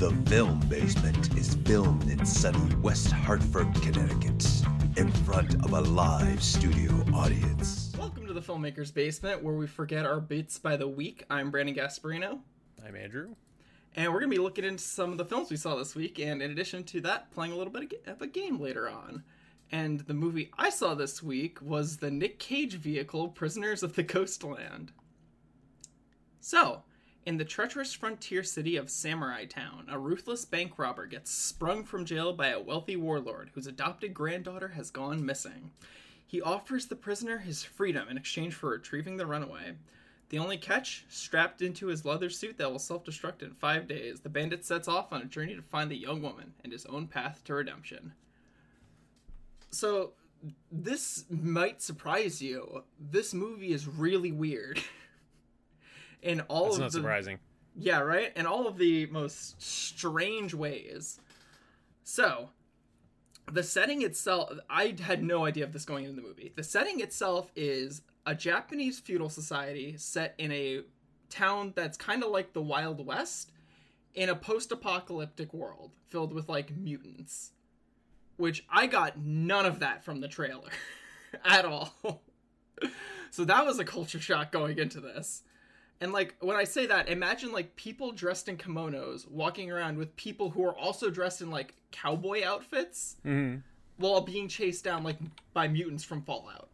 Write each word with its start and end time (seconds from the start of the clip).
The 0.00 0.16
Film 0.30 0.58
Basement 0.60 1.36
is 1.36 1.56
filmed 1.66 2.08
in 2.08 2.24
sunny 2.24 2.74
West 2.76 3.12
Hartford, 3.12 3.74
Connecticut, 3.82 4.46
in 4.96 5.12
front 5.12 5.62
of 5.62 5.74
a 5.74 5.80
live 5.82 6.42
studio 6.42 6.90
audience. 7.12 7.92
Welcome 7.98 8.26
to 8.26 8.32
the 8.32 8.40
Filmmaker's 8.40 8.90
Basement, 8.90 9.42
where 9.42 9.52
we 9.52 9.66
forget 9.66 10.06
our 10.06 10.18
bits 10.18 10.58
by 10.58 10.78
the 10.78 10.88
week. 10.88 11.24
I'm 11.28 11.50
Brandon 11.50 11.74
Gasparino, 11.74 12.38
I'm 12.82 12.96
Andrew. 12.96 13.34
and 13.94 14.10
we're 14.10 14.20
going 14.20 14.30
to 14.30 14.36
be 14.38 14.42
looking 14.42 14.64
into 14.64 14.82
some 14.82 15.12
of 15.12 15.18
the 15.18 15.24
films 15.26 15.50
we 15.50 15.58
saw 15.58 15.76
this 15.76 15.94
week, 15.94 16.18
and 16.18 16.40
in 16.40 16.50
addition 16.50 16.82
to 16.84 17.02
that, 17.02 17.30
playing 17.30 17.52
a 17.52 17.56
little 17.56 17.70
bit 17.70 17.92
of 18.06 18.14
of 18.14 18.22
a 18.22 18.26
game 18.26 18.58
later 18.58 18.88
on. 18.88 19.22
And 19.70 20.00
the 20.00 20.14
movie 20.14 20.50
I 20.56 20.70
saw 20.70 20.94
this 20.94 21.22
week 21.22 21.60
was 21.60 21.98
the 21.98 22.10
Nick 22.10 22.38
Cage 22.38 22.76
vehicle, 22.76 23.28
Prisoners 23.28 23.82
of 23.82 23.96
the 23.96 24.02
Ghostland. 24.02 24.92
So, 26.40 26.84
in 27.26 27.36
the 27.36 27.44
treacherous 27.44 27.92
frontier 27.92 28.42
city 28.42 28.76
of 28.76 28.90
Samurai 28.90 29.44
Town, 29.44 29.86
a 29.90 29.98
ruthless 29.98 30.44
bank 30.44 30.78
robber 30.78 31.06
gets 31.06 31.30
sprung 31.30 31.84
from 31.84 32.04
jail 32.04 32.32
by 32.32 32.48
a 32.48 32.60
wealthy 32.60 32.96
warlord 32.96 33.50
whose 33.54 33.66
adopted 33.66 34.14
granddaughter 34.14 34.68
has 34.68 34.90
gone 34.90 35.24
missing. 35.24 35.70
He 36.26 36.40
offers 36.40 36.86
the 36.86 36.96
prisoner 36.96 37.38
his 37.38 37.62
freedom 37.62 38.08
in 38.08 38.16
exchange 38.16 38.54
for 38.54 38.70
retrieving 38.70 39.16
the 39.16 39.26
runaway. 39.26 39.74
The 40.30 40.38
only 40.38 40.56
catch, 40.56 41.04
strapped 41.08 41.60
into 41.60 41.88
his 41.88 42.04
leather 42.04 42.30
suit 42.30 42.56
that 42.58 42.70
will 42.70 42.78
self 42.78 43.04
destruct 43.04 43.42
in 43.42 43.52
five 43.52 43.88
days, 43.88 44.20
the 44.20 44.28
bandit 44.28 44.64
sets 44.64 44.88
off 44.88 45.12
on 45.12 45.22
a 45.22 45.26
journey 45.26 45.56
to 45.56 45.62
find 45.62 45.90
the 45.90 45.96
young 45.96 46.22
woman 46.22 46.54
and 46.62 46.72
his 46.72 46.86
own 46.86 47.08
path 47.08 47.42
to 47.44 47.54
redemption. 47.54 48.12
So, 49.70 50.12
this 50.70 51.24
might 51.28 51.82
surprise 51.82 52.40
you. 52.40 52.84
This 52.98 53.34
movie 53.34 53.72
is 53.72 53.86
really 53.86 54.32
weird. 54.32 54.80
in 56.22 56.40
all 56.42 56.64
That's 56.64 56.76
of 56.76 56.80
not 56.80 56.92
the 56.92 56.98
surprising. 56.98 57.38
yeah, 57.76 58.00
right? 58.00 58.32
In 58.36 58.46
all 58.46 58.66
of 58.66 58.78
the 58.78 59.06
most 59.06 59.60
strange 59.62 60.54
ways. 60.54 61.20
So, 62.02 62.50
the 63.50 63.62
setting 63.62 64.02
itself, 64.02 64.52
I 64.68 64.94
had 65.00 65.22
no 65.22 65.44
idea 65.44 65.64
of 65.64 65.72
this 65.72 65.84
going 65.84 66.04
into 66.04 66.20
the 66.20 66.26
movie. 66.26 66.52
The 66.54 66.62
setting 66.62 67.00
itself 67.00 67.50
is 67.56 68.02
a 68.26 68.34
Japanese 68.34 68.98
feudal 69.00 69.28
society 69.28 69.96
set 69.96 70.34
in 70.38 70.52
a 70.52 70.82
town 71.30 71.72
that's 71.76 71.96
kind 71.96 72.22
of 72.22 72.30
like 72.30 72.52
the 72.52 72.62
Wild 72.62 73.04
West 73.06 73.52
in 74.14 74.28
a 74.28 74.34
post 74.36 74.72
apocalyptic 74.72 75.54
world 75.54 75.92
filled 76.08 76.32
with 76.32 76.48
like 76.48 76.76
mutants. 76.76 77.52
Which 78.36 78.64
I 78.70 78.86
got 78.86 79.18
none 79.18 79.66
of 79.66 79.80
that 79.80 80.02
from 80.04 80.20
the 80.20 80.28
trailer 80.28 80.70
at 81.44 81.64
all. 81.64 82.22
so 83.30 83.44
that 83.44 83.66
was 83.66 83.78
a 83.78 83.84
culture 83.84 84.20
shock 84.20 84.50
going 84.50 84.78
into 84.78 85.00
this. 85.00 85.42
And 86.00 86.12
like 86.12 86.34
when 86.40 86.56
I 86.56 86.64
say 86.64 86.86
that, 86.86 87.08
imagine 87.08 87.52
like 87.52 87.76
people 87.76 88.12
dressed 88.12 88.48
in 88.48 88.56
kimonos 88.56 89.28
walking 89.30 89.70
around 89.70 89.98
with 89.98 90.16
people 90.16 90.50
who 90.50 90.64
are 90.64 90.76
also 90.76 91.10
dressed 91.10 91.42
in 91.42 91.50
like 91.50 91.74
cowboy 91.90 92.44
outfits 92.44 93.16
hmm 93.22 93.56
while 94.00 94.22
being 94.22 94.48
chased 94.48 94.82
down 94.82 95.04
like 95.04 95.18
by 95.52 95.68
mutants 95.68 96.02
from 96.02 96.22
Fallout. 96.22 96.70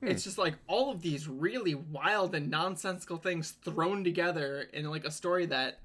It's 0.00 0.24
just 0.24 0.38
like 0.38 0.54
all 0.66 0.90
of 0.90 1.00
these 1.00 1.28
really 1.28 1.76
wild 1.76 2.34
and 2.34 2.50
nonsensical 2.50 3.18
things 3.18 3.52
thrown 3.52 4.02
together 4.02 4.66
in 4.72 4.90
like 4.90 5.04
a 5.04 5.12
story 5.12 5.46
that 5.46 5.78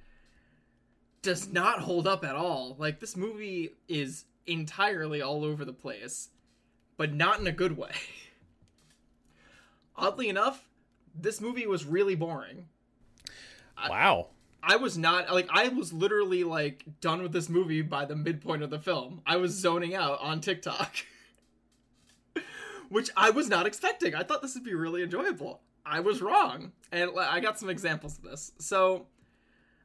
does 1.22 1.52
not 1.52 1.82
hold 1.82 2.08
up 2.08 2.26
at 2.26 2.36
all. 2.36 2.76
Like 2.80 3.00
this 3.00 3.16
movie 3.16 3.76
is 3.88 4.26
entirely 4.48 5.22
all 5.22 5.44
over 5.44 5.64
the 5.66 5.74
place, 5.74 6.30
but 6.96 7.14
not 7.14 7.40
in 7.40 7.46
a 7.46 7.52
good 7.52 7.78
way. 7.78 7.92
Oddly 9.96 10.30
enough, 10.30 10.67
this 11.20 11.42
movie 11.42 11.68
was 11.68 11.86
really 11.86 12.16
boring. 12.16 12.66
Wow. 13.90 14.28
I 14.64 14.76
was 14.76 14.98
not 14.98 15.34
like 15.34 15.48
I 15.50 15.70
was 15.70 15.94
literally 15.94 16.44
like 16.44 16.84
done 17.00 17.22
with 17.22 17.32
this 17.32 17.48
movie 17.48 17.82
by 17.82 18.06
the 18.06 18.16
midpoint 18.16 18.64
of 18.64 18.70
the 18.70 18.80
film. 18.80 19.22
I 19.26 19.38
was 19.38 19.52
zoning 19.52 19.96
out 19.96 20.20
on 20.22 20.42
TikTok. 20.42 20.96
Which 22.90 23.10
I 23.16 23.30
was 23.30 23.50
not 23.50 23.66
expecting. 23.66 24.16
I 24.16 24.24
thought 24.24 24.42
this 24.42 24.56
would 24.56 24.64
be 24.64 24.74
really 24.74 25.04
enjoyable. 25.04 25.62
I 25.86 26.00
was 26.00 26.22
wrong. 26.22 26.72
And 26.92 27.12
I 27.20 27.40
got 27.40 27.60
some 27.60 27.70
examples 27.70 28.18
of 28.18 28.24
this. 28.24 28.52
So 28.60 29.08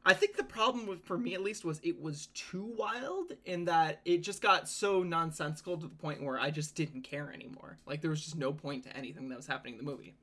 I 0.04 0.14
think 0.14 0.36
the 0.36 0.44
problem 0.44 0.86
with 0.86 1.04
for 1.04 1.16
me 1.16 1.34
at 1.34 1.42
least 1.42 1.64
was 1.64 1.80
it 1.82 2.00
was 2.00 2.26
too 2.28 2.74
wild 2.76 3.32
in 3.44 3.66
that 3.66 4.00
it 4.04 4.22
just 4.22 4.42
got 4.42 4.68
so 4.68 5.02
nonsensical 5.02 5.76
to 5.76 5.86
the 5.86 5.94
point 5.94 6.22
where 6.22 6.40
I 6.40 6.50
just 6.50 6.74
didn't 6.74 7.02
care 7.02 7.32
anymore. 7.32 7.78
Like 7.86 8.00
there 8.00 8.10
was 8.10 8.22
just 8.22 8.36
no 8.36 8.52
point 8.52 8.84
to 8.84 8.96
anything 8.96 9.28
that 9.28 9.36
was 9.36 9.46
happening 9.46 9.74
in 9.74 9.84
the 9.84 9.90
movie. 9.90 10.14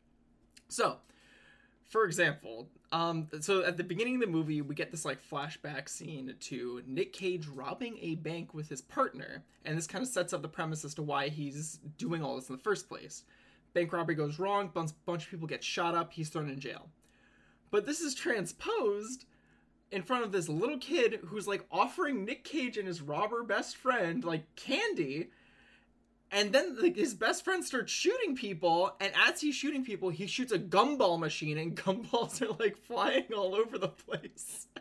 So, 0.69 0.97
for 1.89 2.05
example, 2.05 2.69
um, 2.91 3.27
so 3.41 3.63
at 3.63 3.77
the 3.77 3.83
beginning 3.83 4.15
of 4.15 4.21
the 4.21 4.27
movie, 4.27 4.61
we 4.61 4.75
get 4.75 4.91
this 4.91 5.05
like 5.05 5.19
flashback 5.27 5.89
scene 5.89 6.33
to 6.39 6.83
Nick 6.87 7.13
Cage 7.13 7.47
robbing 7.47 7.97
a 8.01 8.15
bank 8.15 8.53
with 8.53 8.69
his 8.69 8.81
partner, 8.81 9.43
and 9.65 9.77
this 9.77 9.87
kind 9.87 10.03
of 10.03 10.09
sets 10.09 10.31
up 10.31 10.41
the 10.41 10.47
premise 10.47 10.85
as 10.85 10.93
to 10.95 11.01
why 11.01 11.29
he's 11.29 11.79
doing 11.97 12.23
all 12.23 12.35
this 12.35 12.49
in 12.49 12.55
the 12.55 12.61
first 12.61 12.87
place. 12.87 13.23
Bank 13.73 13.91
robbery 13.91 14.15
goes 14.15 14.39
wrong, 14.39 14.69
bunch, 14.73 14.91
bunch 15.05 15.25
of 15.25 15.31
people 15.31 15.47
get 15.47 15.63
shot 15.63 15.95
up, 15.95 16.13
he's 16.13 16.29
thrown 16.29 16.49
in 16.49 16.59
jail. 16.59 16.89
But 17.71 17.85
this 17.85 18.01
is 18.01 18.15
transposed 18.15 19.25
in 19.91 20.03
front 20.03 20.23
of 20.23 20.31
this 20.31 20.49
little 20.49 20.77
kid 20.77 21.19
who's 21.25 21.47
like 21.47 21.65
offering 21.71 22.25
Nick 22.25 22.43
Cage 22.43 22.77
and 22.77 22.87
his 22.87 23.01
robber 23.01 23.43
best 23.43 23.75
friend 23.75 24.23
like 24.23 24.55
candy 24.55 25.29
and 26.31 26.53
then 26.53 26.77
like, 26.81 26.95
his 26.95 27.13
best 27.13 27.43
friend 27.43 27.63
starts 27.63 27.91
shooting 27.91 28.35
people, 28.35 28.95
and 28.99 29.11
as 29.27 29.41
he's 29.41 29.55
shooting 29.55 29.83
people, 29.83 30.09
he 30.09 30.27
shoots 30.27 30.51
a 30.51 30.59
gumball 30.59 31.19
machine, 31.19 31.57
and 31.57 31.75
gumballs 31.77 32.41
are 32.41 32.55
like 32.59 32.77
flying 32.77 33.25
all 33.35 33.55
over 33.55 33.77
the 33.77 33.89
place. 33.89 34.67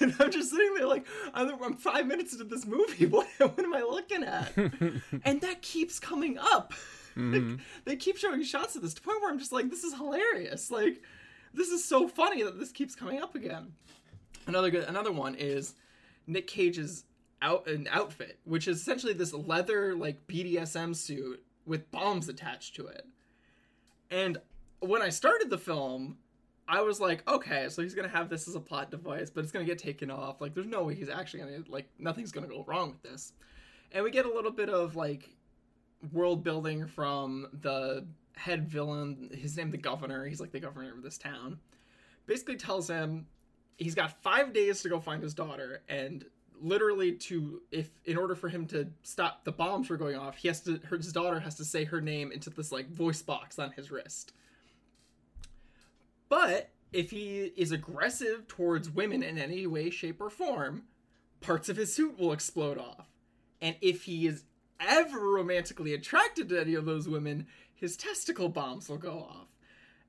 And 0.00 0.12
I'm 0.18 0.32
just 0.32 0.50
sitting 0.50 0.74
there 0.74 0.88
like, 0.88 1.06
I'm, 1.32 1.76
five 1.76 2.08
minutes 2.08 2.32
into 2.32 2.42
this 2.42 2.66
movie. 2.66 3.06
What, 3.12 3.28
what 3.38 3.60
am 3.60 3.72
I 3.72 3.82
looking 3.82 4.24
at? 4.24 4.52
and 5.24 5.40
that 5.40 5.62
keeps 5.62 6.00
coming 6.00 6.36
up. 6.36 6.72
Like, 7.14 7.42
mm-hmm. 7.42 7.56
they 7.84 7.94
keep 7.94 8.16
showing 8.16 8.42
shots 8.42 8.74
of 8.74 8.82
this 8.82 8.92
to 8.94 9.00
the 9.00 9.06
point 9.06 9.22
where 9.22 9.30
I'm 9.30 9.38
just 9.38 9.52
like, 9.52 9.70
this 9.70 9.84
is 9.84 9.94
hilarious. 9.94 10.72
Like, 10.72 11.00
this 11.54 11.68
is 11.68 11.84
so 11.84 12.08
funny 12.08 12.42
that 12.42 12.58
this 12.58 12.72
keeps 12.72 12.96
coming 12.96 13.22
up 13.22 13.36
again. 13.36 13.72
Another 14.48 14.70
good, 14.70 14.88
another 14.88 15.12
one 15.12 15.36
is 15.36 15.74
Nick 16.26 16.46
Cage's 16.46 17.04
out 17.42 17.66
an 17.66 17.88
outfit, 17.90 18.38
which 18.44 18.68
is 18.68 18.80
essentially 18.80 19.12
this 19.12 19.34
leather 19.34 19.94
like 19.94 20.26
BDSM 20.26 20.96
suit 20.96 21.42
with 21.66 21.90
bombs 21.90 22.28
attached 22.28 22.76
to 22.76 22.86
it. 22.86 23.06
And 24.10 24.38
when 24.80 25.02
I 25.02 25.10
started 25.10 25.50
the 25.50 25.58
film, 25.58 26.16
I 26.68 26.80
was 26.82 27.00
like, 27.00 27.28
okay, 27.28 27.68
so 27.68 27.82
he's 27.82 27.94
gonna 27.94 28.08
have 28.08 28.28
this 28.28 28.48
as 28.48 28.54
a 28.54 28.60
plot 28.60 28.90
device, 28.90 29.30
but 29.30 29.42
it's 29.42 29.52
gonna 29.52 29.64
get 29.64 29.78
taken 29.78 30.10
off. 30.10 30.40
Like, 30.40 30.54
there's 30.54 30.66
no 30.66 30.84
way 30.84 30.94
he's 30.94 31.08
actually 31.08 31.40
gonna 31.40 31.64
like 31.68 31.88
nothing's 31.98 32.32
gonna 32.32 32.46
go 32.46 32.64
wrong 32.66 32.90
with 32.90 33.02
this. 33.02 33.32
And 33.90 34.04
we 34.04 34.10
get 34.10 34.24
a 34.24 34.32
little 34.32 34.52
bit 34.52 34.70
of 34.70 34.96
like 34.96 35.28
world 36.12 36.42
building 36.42 36.86
from 36.86 37.48
the 37.60 38.06
head 38.36 38.68
villain. 38.68 39.30
His 39.32 39.56
name, 39.56 39.70
the 39.70 39.76
governor. 39.76 40.26
He's 40.26 40.40
like 40.40 40.52
the 40.52 40.60
governor 40.60 40.92
of 40.94 41.02
this 41.02 41.18
town. 41.18 41.58
Basically, 42.26 42.56
tells 42.56 42.88
him 42.88 43.26
he's 43.76 43.94
got 43.94 44.22
five 44.22 44.52
days 44.52 44.82
to 44.82 44.88
go 44.88 45.00
find 45.00 45.22
his 45.22 45.34
daughter, 45.34 45.82
and 45.88 46.24
literally 46.60 47.12
to 47.12 47.62
if 47.70 47.90
in 48.04 48.16
order 48.16 48.34
for 48.34 48.48
him 48.48 48.66
to 48.66 48.88
stop 49.02 49.44
the 49.44 49.52
bombs 49.52 49.86
from 49.86 49.98
going 49.98 50.16
off, 50.16 50.36
he 50.36 50.48
has 50.48 50.60
to 50.62 50.80
her, 50.84 50.96
his 50.96 51.12
daughter 51.12 51.40
has 51.40 51.56
to 51.56 51.64
say 51.64 51.84
her 51.84 52.00
name 52.00 52.32
into 52.32 52.50
this 52.50 52.72
like 52.72 52.88
voice 52.90 53.22
box 53.22 53.58
on 53.58 53.72
his 53.72 53.90
wrist. 53.90 54.32
But 56.28 56.70
if 56.92 57.10
he 57.10 57.52
is 57.56 57.72
aggressive 57.72 58.46
towards 58.48 58.90
women 58.90 59.22
in 59.22 59.38
any 59.38 59.66
way, 59.66 59.90
shape, 59.90 60.20
or 60.20 60.30
form, 60.30 60.84
parts 61.40 61.68
of 61.68 61.76
his 61.76 61.94
suit 61.94 62.18
will 62.18 62.32
explode 62.32 62.78
off. 62.78 63.08
And 63.60 63.76
if 63.80 64.04
he 64.04 64.26
is 64.26 64.44
ever 64.80 65.18
romantically 65.18 65.94
attracted 65.94 66.48
to 66.48 66.60
any 66.60 66.74
of 66.74 66.84
those 66.84 67.08
women, 67.08 67.46
his 67.74 67.96
testicle 67.96 68.48
bombs 68.48 68.88
will 68.88 68.98
go 68.98 69.26
off. 69.30 69.48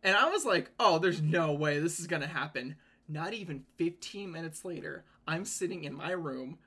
And 0.02 0.16
I 0.16 0.30
was 0.30 0.46
like, 0.46 0.72
oh, 0.80 1.00
there's 1.00 1.22
no 1.22 1.53
way 1.53 1.79
this 1.79 2.00
is 2.00 2.08
gonna 2.08 2.28
happen. 2.28 2.76
Not 3.08 3.34
even 3.34 3.66
15 3.78 4.32
minutes 4.32 4.66
later, 4.66 5.06
I'm 5.28 5.46
sitting 5.46 5.84
in 5.84 5.93
my 5.93 6.11
room, 6.11 6.58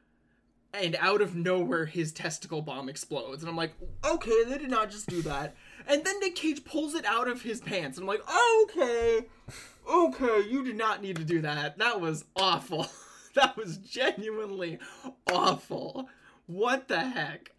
and 0.73 0.97
out 0.97 1.23
of 1.23 1.35
nowhere, 1.35 1.87
his 1.87 2.12
testicle 2.12 2.62
bomb 2.62 2.88
explodes. 2.88 3.43
And 3.43 3.49
I'm 3.49 3.56
like, 3.56 3.75
okay, 4.05 4.44
they 4.44 4.58
did 4.58 4.70
not 4.70 4.91
just 4.91 5.08
do 5.08 5.23
that. 5.23 5.55
And 5.87 6.05
then 6.05 6.20
Nick 6.20 6.37
Cage 6.37 6.64
pulls 6.64 6.94
it 6.94 7.05
out 7.05 7.29
of 7.29 7.43
his 7.43 7.61
pants. 7.61 7.97
And 7.97 8.05
I'm 8.05 8.14
like, 8.14 8.23
okay, 8.64 9.26
okay, 9.91 10.49
you 10.49 10.64
did 10.64 10.76
not 10.76 11.03
need 11.03 11.17
to 11.17 11.25
do 11.25 11.41
that. 11.43 11.79
That 11.79 12.00
was 12.00 12.25
awful. 12.37 12.87
that 13.35 13.56
was 13.56 13.79
genuinely 13.79 14.79
awful. 15.32 16.09
What 16.47 16.88
the 16.88 17.00
heck? 17.00 17.52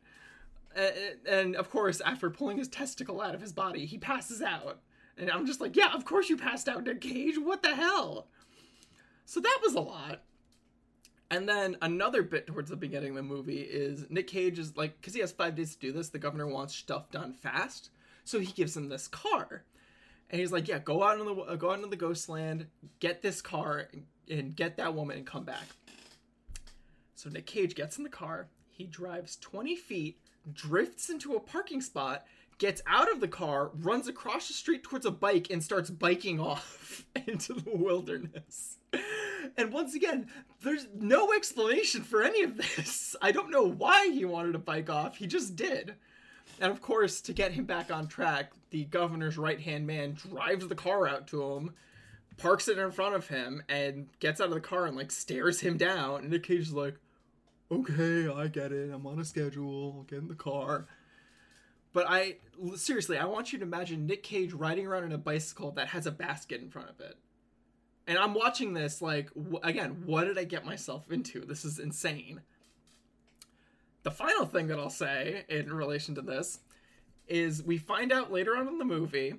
And 1.28 1.56
of 1.56 1.72
course, 1.72 2.02
after 2.02 2.30
pulling 2.30 2.58
his 2.58 2.68
testicle 2.68 3.22
out 3.22 3.34
of 3.34 3.42
his 3.42 3.54
body, 3.54 3.86
he 3.86 3.98
passes 3.98 4.42
out. 4.42 4.80
And 5.18 5.32
I'm 5.32 5.48
just 5.48 5.60
like, 5.60 5.76
yeah, 5.76 5.94
of 5.94 6.06
course 6.06 6.30
you 6.30 6.38
passed 6.38 6.70
out, 6.70 6.84
Nick 6.84 7.02
Cage. 7.02 7.36
What 7.40 7.64
the 7.64 7.76
hell? 7.76 8.28
So 9.26 9.40
that 9.40 9.60
was 9.64 9.74
a 9.74 9.82
lot. 9.82 10.22
And 11.30 11.48
then 11.48 11.76
another 11.82 12.24
bit 12.24 12.48
towards 12.48 12.70
the 12.70 12.78
beginning 12.78 13.10
of 13.10 13.16
the 13.16 13.22
movie 13.24 13.60
is 13.60 14.06
Nick 14.10 14.28
Cage 14.28 14.60
is 14.60 14.78
like, 14.78 15.00
because 15.00 15.14
he 15.14 15.20
has 15.20 15.32
five 15.32 15.56
days 15.56 15.74
to 15.76 15.80
do 15.80 15.92
this, 15.92 16.10
the 16.10 16.20
governor 16.20 16.48
wants 16.48 16.76
stuff 16.76 17.12
done 17.12 17.34
fast. 17.34 17.90
So 18.24 18.40
he 18.40 18.52
gives 18.52 18.76
him 18.76 18.88
this 18.90 19.08
car. 19.08 19.64
And 20.30 20.40
he's 20.40 20.52
like, 20.52 20.68
yeah, 20.68 20.80
go 20.80 21.04
out 21.04 21.20
in 21.20 21.26
the 21.26 21.34
uh, 21.34 21.56
go 21.56 21.70
out 21.70 21.78
into 21.78 21.88
the 21.88 21.96
ghost 21.96 22.28
land, 22.28 22.68
get 23.00 23.22
this 23.22 23.42
car, 23.42 23.88
and 24.30 24.56
get 24.56 24.78
that 24.78 24.94
woman, 24.94 25.18
and 25.18 25.26
come 25.26 25.46
back. 25.46 25.64
So 27.16 27.30
Nick 27.30 27.46
Cage 27.46 27.76
gets 27.76 27.98
in 27.98 28.04
the 28.04 28.10
car, 28.10 28.50
he 28.70 28.84
drives 28.84 29.38
20 29.38 29.76
feet, 29.76 30.20
drifts 30.52 31.10
into 31.10 31.36
a 31.36 31.40
parking 31.40 31.82
spot, 31.82 32.26
gets 32.58 32.82
out 32.86 33.12
of 33.12 33.22
the 33.22 33.28
car, 33.28 33.72
runs 33.74 34.08
across 34.08 34.48
the 34.48 34.54
street 34.54 34.84
towards 34.84 35.06
a 35.06 35.12
bike, 35.12 35.48
and 35.50 35.64
starts 35.64 35.90
biking 35.90 36.40
off 36.42 37.06
into 37.26 37.54
the 37.54 37.76
wilderness. 37.76 38.78
And 39.58 39.72
once 39.72 39.96
again, 39.96 40.28
there's 40.62 40.88
no 40.96 41.34
explanation 41.34 42.02
for 42.02 42.24
any 42.24 42.44
of 42.44 42.58
this. 42.58 43.16
I 43.22 43.32
don't 43.32 43.52
know 43.52 43.64
why 43.64 44.10
he 44.10 44.26
wanted 44.26 44.54
to 44.54 44.60
bike 44.60 44.90
off, 44.90 45.18
he 45.18 45.28
just 45.28 45.56
did. 45.56 45.96
And 46.60 46.72
of 46.72 46.82
course, 46.82 47.22
to 47.22 47.34
get 47.34 47.52
him 47.52 47.66
back 47.66 47.92
on 47.92 48.08
track, 48.08 48.52
the 48.72 48.86
governor's 48.86 49.38
right 49.38 49.60
hand 49.60 49.86
man 49.86 50.14
drives 50.14 50.68
the 50.68 50.76
car 50.76 51.08
out 51.08 51.28
to 51.28 51.44
him, 51.54 51.74
parks 52.38 52.68
it 52.68 52.78
in 52.78 52.92
front 52.92 53.16
of 53.16 53.28
him, 53.28 53.64
and 53.70 54.08
gets 54.20 54.42
out 54.42 54.48
of 54.48 54.54
the 54.54 54.60
car 54.60 54.86
and 54.86 54.98
like 54.98 55.12
stares 55.12 55.60
him 55.60 55.78
down. 55.78 56.22
And 56.22 56.30
Nick 56.30 56.44
Cage 56.44 56.62
is 56.62 56.74
like, 56.74 56.96
okay, 57.72 58.28
I 58.28 58.48
get 58.48 58.72
it. 58.72 58.92
I'm 58.92 59.06
on 59.06 59.20
a 59.20 59.26
schedule. 59.26 59.94
I'll 59.98 60.04
get 60.04 60.20
in 60.20 60.28
the 60.28 60.36
car. 60.36 60.88
But 61.94 62.06
I 62.10 62.38
seriously, 62.76 63.18
I 63.18 63.26
want 63.26 63.52
you 63.52 63.60
to 63.60 63.66
imagine 63.66 64.06
Nick 64.06 64.24
Cage 64.24 64.54
riding 64.54 64.88
around 64.88 65.04
in 65.04 65.12
a 65.12 65.18
bicycle 65.18 65.72
that 65.72 65.90
has 65.90 66.06
a 66.06 66.12
basket 66.12 66.62
in 66.62 66.70
front 66.70 66.90
of 66.90 67.00
it. 67.00 67.18
And 68.08 68.18
I'm 68.18 68.34
watching 68.34 68.74
this 68.74 69.02
like 69.02 69.30
again, 69.64 70.04
what 70.06 70.26
did 70.26 70.38
I 70.38 70.46
get 70.46 70.66
myself 70.66 71.12
into? 71.12 71.42
This 71.42 71.66
is 71.66 71.80
insane. 71.80 72.42
The 74.04 74.12
final 74.12 74.46
thing 74.46 74.68
that 74.68 74.80
I'll 74.80 74.90
say 74.90 75.44
in 75.50 75.74
relation 75.74 76.16
to 76.16 76.22
this 76.22 76.60
is 77.28 77.62
we 77.62 77.78
find 77.78 78.12
out 78.14 78.32
later 78.32 78.56
on 78.56 78.68
in 78.68 78.78
the 78.78 78.86
movie 78.86 79.36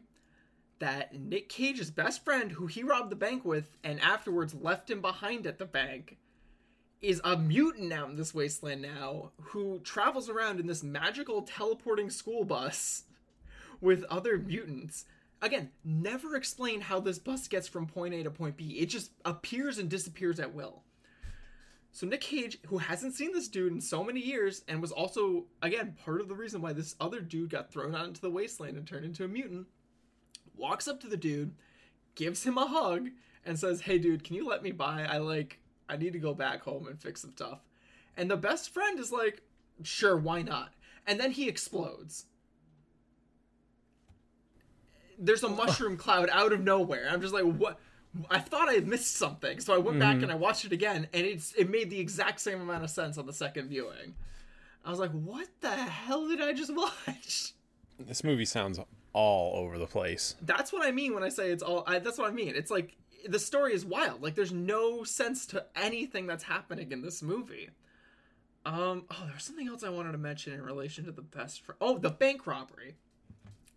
that 0.78 1.18
Nick 1.18 1.48
Cage's 1.48 1.90
best 1.90 2.24
friend, 2.24 2.52
who 2.52 2.66
he 2.66 2.82
robbed 2.82 3.10
the 3.10 3.16
bank 3.16 3.44
with 3.44 3.76
and 3.82 4.00
afterwards 4.00 4.54
left 4.54 4.90
him 4.90 5.00
behind 5.00 5.46
at 5.46 5.58
the 5.58 5.64
bank, 5.64 6.18
is 7.00 7.20
a 7.24 7.36
mutant 7.36 7.92
out 7.92 8.10
in 8.10 8.16
this 8.16 8.34
wasteland 8.34 8.82
now 8.82 9.30
who 9.40 9.80
travels 9.80 10.28
around 10.28 10.60
in 10.60 10.66
this 10.66 10.82
magical 10.82 11.42
teleporting 11.42 12.10
school 12.10 12.44
bus 12.44 13.04
with 13.80 14.04
other 14.04 14.36
mutants. 14.38 15.04
Again, 15.40 15.70
never 15.84 16.34
explain 16.34 16.80
how 16.80 16.98
this 16.98 17.18
bus 17.18 17.46
gets 17.46 17.68
from 17.68 17.86
point 17.86 18.14
A 18.14 18.24
to 18.24 18.30
point 18.30 18.56
B. 18.56 18.78
It 18.78 18.86
just 18.86 19.12
appears 19.24 19.78
and 19.78 19.88
disappears 19.88 20.40
at 20.40 20.54
will. 20.54 20.82
So 21.92 22.06
Nick 22.06 22.20
Cage, 22.20 22.58
who 22.66 22.78
hasn't 22.78 23.14
seen 23.14 23.32
this 23.32 23.48
dude 23.48 23.72
in 23.72 23.80
so 23.80 24.04
many 24.04 24.20
years, 24.20 24.62
and 24.68 24.80
was 24.80 24.92
also 24.92 25.46
again 25.62 25.96
part 26.04 26.20
of 26.20 26.28
the 26.28 26.34
reason 26.34 26.60
why 26.60 26.72
this 26.72 26.96
other 27.00 27.20
dude 27.20 27.50
got 27.50 27.72
thrown 27.72 27.94
out 27.94 28.06
into 28.06 28.20
the 28.20 28.30
wasteland 28.30 28.76
and 28.76 28.86
turned 28.86 29.04
into 29.04 29.24
a 29.24 29.28
mutant, 29.28 29.66
walks 30.56 30.88
up 30.88 31.00
to 31.00 31.08
the 31.08 31.16
dude, 31.16 31.54
gives 32.14 32.44
him 32.44 32.58
a 32.58 32.66
hug, 32.66 33.08
and 33.44 33.58
says, 33.58 33.82
"Hey, 33.82 33.98
dude, 33.98 34.24
can 34.24 34.36
you 34.36 34.46
let 34.46 34.62
me 34.62 34.72
by? 34.72 35.04
I 35.04 35.18
like, 35.18 35.60
I 35.88 35.96
need 35.96 36.12
to 36.12 36.18
go 36.18 36.34
back 36.34 36.62
home 36.62 36.86
and 36.88 37.00
fix 37.00 37.22
some 37.22 37.32
stuff." 37.32 37.60
And 38.16 38.30
the 38.30 38.36
best 38.36 38.70
friend 38.70 38.98
is 38.98 39.12
like, 39.12 39.42
"Sure, 39.82 40.16
why 40.16 40.42
not?" 40.42 40.74
And 41.06 41.18
then 41.18 41.30
he 41.30 41.48
explodes. 41.48 42.26
There's 45.18 45.42
a 45.42 45.48
mushroom 45.48 45.96
cloud 45.96 46.28
out 46.30 46.52
of 46.52 46.60
nowhere. 46.60 47.08
I'm 47.10 47.20
just 47.20 47.34
like, 47.34 47.44
what? 47.44 47.78
I 48.30 48.38
thought 48.38 48.68
I 48.68 48.74
had 48.74 48.86
missed 48.86 49.16
something, 49.16 49.60
so 49.60 49.74
I 49.74 49.78
went 49.78 49.98
back 49.98 50.22
and 50.22 50.32
I 50.32 50.34
watched 50.34 50.64
it 50.64 50.72
again, 50.72 51.08
and 51.12 51.26
it's 51.26 51.52
it 51.52 51.68
made 51.68 51.90
the 51.90 52.00
exact 52.00 52.40
same 52.40 52.60
amount 52.60 52.82
of 52.84 52.90
sense 52.90 53.18
on 53.18 53.26
the 53.26 53.32
second 53.32 53.68
viewing. 53.68 54.14
I 54.84 54.90
was 54.90 54.98
like, 54.98 55.10
"What 55.10 55.48
the 55.60 55.70
hell 55.70 56.26
did 56.26 56.40
I 56.40 56.52
just 56.52 56.74
watch?" 56.74 57.52
This 57.98 58.24
movie 58.24 58.44
sounds 58.44 58.80
all 59.12 59.56
over 59.56 59.78
the 59.78 59.86
place. 59.86 60.36
That's 60.42 60.72
what 60.72 60.86
I 60.86 60.90
mean 60.90 61.14
when 61.14 61.22
I 61.22 61.28
say 61.28 61.50
it's 61.50 61.62
all. 61.62 61.84
I, 61.86 61.98
that's 61.98 62.18
what 62.18 62.28
I 62.28 62.32
mean. 62.32 62.54
It's 62.56 62.70
like 62.70 62.96
the 63.26 63.38
story 63.38 63.74
is 63.74 63.84
wild. 63.84 64.22
Like 64.22 64.34
there's 64.34 64.52
no 64.52 65.04
sense 65.04 65.46
to 65.46 65.66
anything 65.76 66.26
that's 66.26 66.44
happening 66.44 66.92
in 66.92 67.02
this 67.02 67.22
movie. 67.22 67.68
Um. 68.64 69.04
Oh, 69.10 69.26
there's 69.28 69.44
something 69.44 69.68
else 69.68 69.82
I 69.84 69.90
wanted 69.90 70.12
to 70.12 70.18
mention 70.18 70.54
in 70.54 70.62
relation 70.62 71.04
to 71.04 71.12
the 71.12 71.22
best. 71.22 71.62
Fr- 71.62 71.72
oh, 71.80 71.98
the 71.98 72.10
bank 72.10 72.46
robbery. 72.46 72.96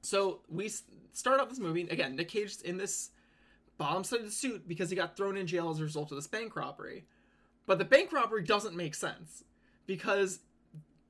So 0.02 0.42
we 0.50 0.70
start 1.14 1.40
off 1.40 1.50
this 1.50 1.60
movie 1.60 1.88
again. 1.90 2.16
Nick 2.16 2.30
Cage's 2.30 2.62
in 2.62 2.78
this 2.78 3.12
bomb-studded 3.78 4.32
suit 4.32 4.68
because 4.68 4.90
he 4.90 4.96
got 4.96 5.16
thrown 5.16 5.38
in 5.38 5.48
jail 5.48 5.70
as 5.70 5.80
a 5.80 5.84
result 5.84 6.12
of 6.12 6.18
this 6.18 6.28
bank 6.28 6.56
robbery. 6.56 7.06
But 7.66 7.78
the 7.78 7.86
bank 7.86 8.12
robbery 8.12 8.44
doesn't 8.44 8.76
make 8.76 8.96
sense 8.96 9.44
because 9.86 10.40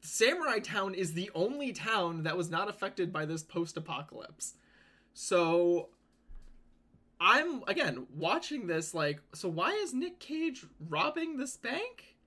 Samurai 0.01 0.59
Town 0.59 0.93
is 0.93 1.13
the 1.13 1.31
only 1.35 1.73
town 1.73 2.23
that 2.23 2.37
was 2.37 2.49
not 2.49 2.69
affected 2.69 3.13
by 3.13 3.25
this 3.25 3.43
post-apocalypse. 3.43 4.55
So 5.13 5.89
I'm 7.19 7.61
again 7.67 8.07
watching 8.15 8.67
this 8.67 8.93
like 8.93 9.21
so 9.33 9.47
why 9.47 9.71
is 9.71 9.93
Nick 9.93 10.19
Cage 10.19 10.65
robbing 10.89 11.37
this 11.37 11.55
bank? 11.55 12.17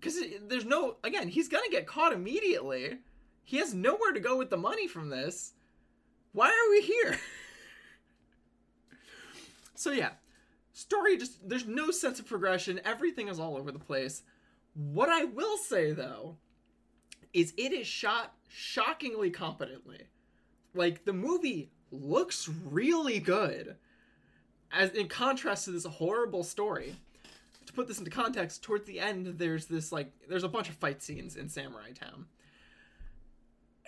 Cuz 0.00 0.18
there's 0.48 0.64
no 0.64 0.96
again, 1.04 1.28
he's 1.28 1.48
to 1.48 1.68
get 1.70 1.86
caught 1.86 2.12
immediately. 2.12 2.98
He 3.46 3.58
has 3.58 3.72
nowhere 3.72 4.10
to 4.12 4.18
go 4.18 4.36
with 4.36 4.50
the 4.50 4.56
money 4.56 4.88
from 4.88 5.08
this. 5.08 5.52
Why 6.32 6.48
are 6.48 6.70
we 6.70 6.82
here? 6.82 7.16
so 9.76 9.92
yeah, 9.92 10.10
story 10.72 11.16
just 11.16 11.48
there's 11.48 11.64
no 11.64 11.92
sense 11.92 12.18
of 12.18 12.26
progression. 12.26 12.80
Everything 12.84 13.28
is 13.28 13.38
all 13.38 13.56
over 13.56 13.70
the 13.70 13.78
place. 13.78 14.24
What 14.74 15.08
I 15.08 15.24
will 15.24 15.56
say 15.58 15.92
though 15.92 16.38
is 17.32 17.54
it 17.56 17.72
is 17.72 17.86
shot 17.86 18.34
shockingly 18.48 19.30
competently. 19.30 20.08
Like 20.74 21.04
the 21.04 21.12
movie 21.12 21.70
looks 21.92 22.50
really 22.64 23.20
good. 23.20 23.76
As 24.72 24.90
in 24.90 25.06
contrast 25.06 25.66
to 25.66 25.70
this 25.70 25.86
horrible 25.86 26.42
story. 26.42 26.96
To 27.66 27.72
put 27.72 27.86
this 27.86 27.98
into 27.98 28.10
context, 28.10 28.64
towards 28.64 28.86
the 28.86 28.98
end 28.98 29.38
there's 29.38 29.66
this 29.66 29.92
like 29.92 30.10
there's 30.28 30.42
a 30.42 30.48
bunch 30.48 30.68
of 30.68 30.74
fight 30.74 31.00
scenes 31.00 31.36
in 31.36 31.48
Samurai 31.48 31.92
Town. 31.92 32.26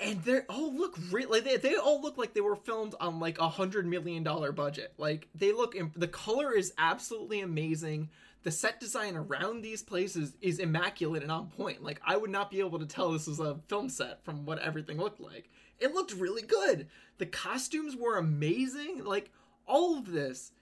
And 0.00 0.22
they 0.22 0.40
all 0.48 0.72
look 0.72 0.96
real. 1.10 1.28
Like 1.30 1.44
they, 1.44 1.56
they 1.56 1.74
all 1.76 2.00
look 2.00 2.16
like 2.16 2.32
they 2.32 2.40
were 2.40 2.54
filmed 2.56 2.94
on 3.00 3.18
like 3.18 3.38
a 3.38 3.48
hundred 3.48 3.86
million 3.86 4.22
dollar 4.22 4.52
budget. 4.52 4.92
Like 4.96 5.28
they 5.34 5.52
look. 5.52 5.74
imp- 5.74 5.98
The 5.98 6.06
color 6.08 6.52
is 6.52 6.72
absolutely 6.78 7.40
amazing. 7.40 8.10
The 8.44 8.52
set 8.52 8.78
design 8.78 9.16
around 9.16 9.62
these 9.62 9.82
places 9.82 10.36
is 10.40 10.60
immaculate 10.60 11.24
and 11.24 11.32
on 11.32 11.48
point. 11.48 11.82
Like 11.82 12.00
I 12.06 12.16
would 12.16 12.30
not 12.30 12.50
be 12.50 12.60
able 12.60 12.78
to 12.78 12.86
tell 12.86 13.10
this 13.10 13.26
was 13.26 13.40
a 13.40 13.58
film 13.68 13.88
set 13.88 14.24
from 14.24 14.46
what 14.46 14.60
everything 14.60 14.98
looked 14.98 15.20
like. 15.20 15.50
It 15.80 15.92
looked 15.94 16.12
really 16.12 16.42
good. 16.42 16.88
The 17.18 17.26
costumes 17.26 17.96
were 17.96 18.16
amazing. 18.18 19.04
Like 19.04 19.32
all 19.66 19.98
of 19.98 20.12
this, 20.12 20.52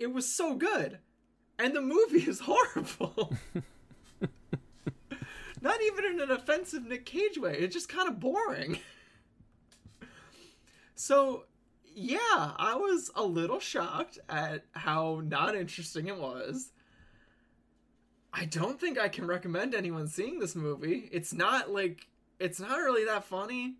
it 0.00 0.12
was 0.12 0.28
so 0.28 0.54
good. 0.56 0.98
And 1.60 1.76
the 1.76 1.80
movie 1.80 2.28
is 2.28 2.40
horrible. 2.44 3.36
Not 5.60 5.80
even 5.82 6.04
in 6.04 6.20
an 6.20 6.30
offensive 6.30 6.86
Nick 6.86 7.04
Cage 7.04 7.38
way. 7.38 7.56
It's 7.58 7.74
just 7.74 7.88
kind 7.88 8.08
of 8.08 8.18
boring. 8.18 8.78
so, 10.94 11.44
yeah, 11.94 12.18
I 12.28 12.76
was 12.76 13.10
a 13.14 13.24
little 13.24 13.60
shocked 13.60 14.18
at 14.28 14.64
how 14.72 15.22
not 15.24 15.54
interesting 15.54 16.06
it 16.08 16.18
was. 16.18 16.72
I 18.32 18.44
don't 18.44 18.80
think 18.80 18.98
I 18.98 19.08
can 19.08 19.26
recommend 19.26 19.74
anyone 19.74 20.06
seeing 20.06 20.38
this 20.38 20.54
movie. 20.54 21.08
It's 21.12 21.32
not 21.32 21.70
like 21.70 22.06
it's 22.38 22.60
not 22.60 22.76
really 22.78 23.04
that 23.04 23.24
funny. 23.24 23.74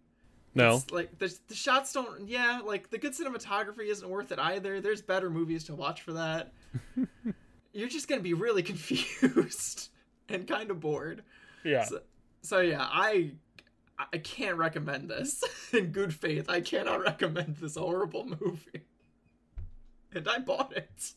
No. 0.54 0.76
It's 0.76 0.90
like 0.90 1.18
the 1.18 1.34
the 1.48 1.54
shots 1.54 1.92
don't 1.92 2.28
yeah, 2.28 2.60
like 2.64 2.90
the 2.90 2.98
good 2.98 3.12
cinematography 3.12 3.88
isn't 3.88 4.08
worth 4.08 4.32
it 4.32 4.38
either. 4.38 4.80
There's 4.80 5.02
better 5.02 5.30
movies 5.30 5.64
to 5.64 5.74
watch 5.74 6.02
for 6.02 6.12
that. 6.14 6.52
You're 7.72 7.88
just 7.88 8.08
going 8.08 8.18
to 8.18 8.24
be 8.24 8.34
really 8.34 8.62
confused 8.64 9.90
and 10.28 10.46
kind 10.48 10.70
of 10.70 10.80
bored. 10.80 11.22
Yeah. 11.64 11.84
So, 11.84 12.00
so 12.42 12.60
yeah, 12.60 12.86
I 12.90 13.32
I 14.12 14.18
can't 14.18 14.56
recommend 14.56 15.10
this 15.10 15.44
in 15.72 15.86
good 15.92 16.14
faith. 16.14 16.48
I 16.48 16.60
cannot 16.60 17.02
recommend 17.02 17.56
this 17.56 17.76
horrible 17.76 18.24
movie. 18.40 18.82
And 20.14 20.26
I 20.28 20.38
bought 20.38 20.72
it. 20.76 21.12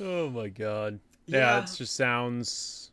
Oh 0.00 0.30
my 0.30 0.48
god. 0.48 1.00
Yeah, 1.26 1.62
it 1.62 1.70
just 1.76 1.94
sounds 1.96 2.92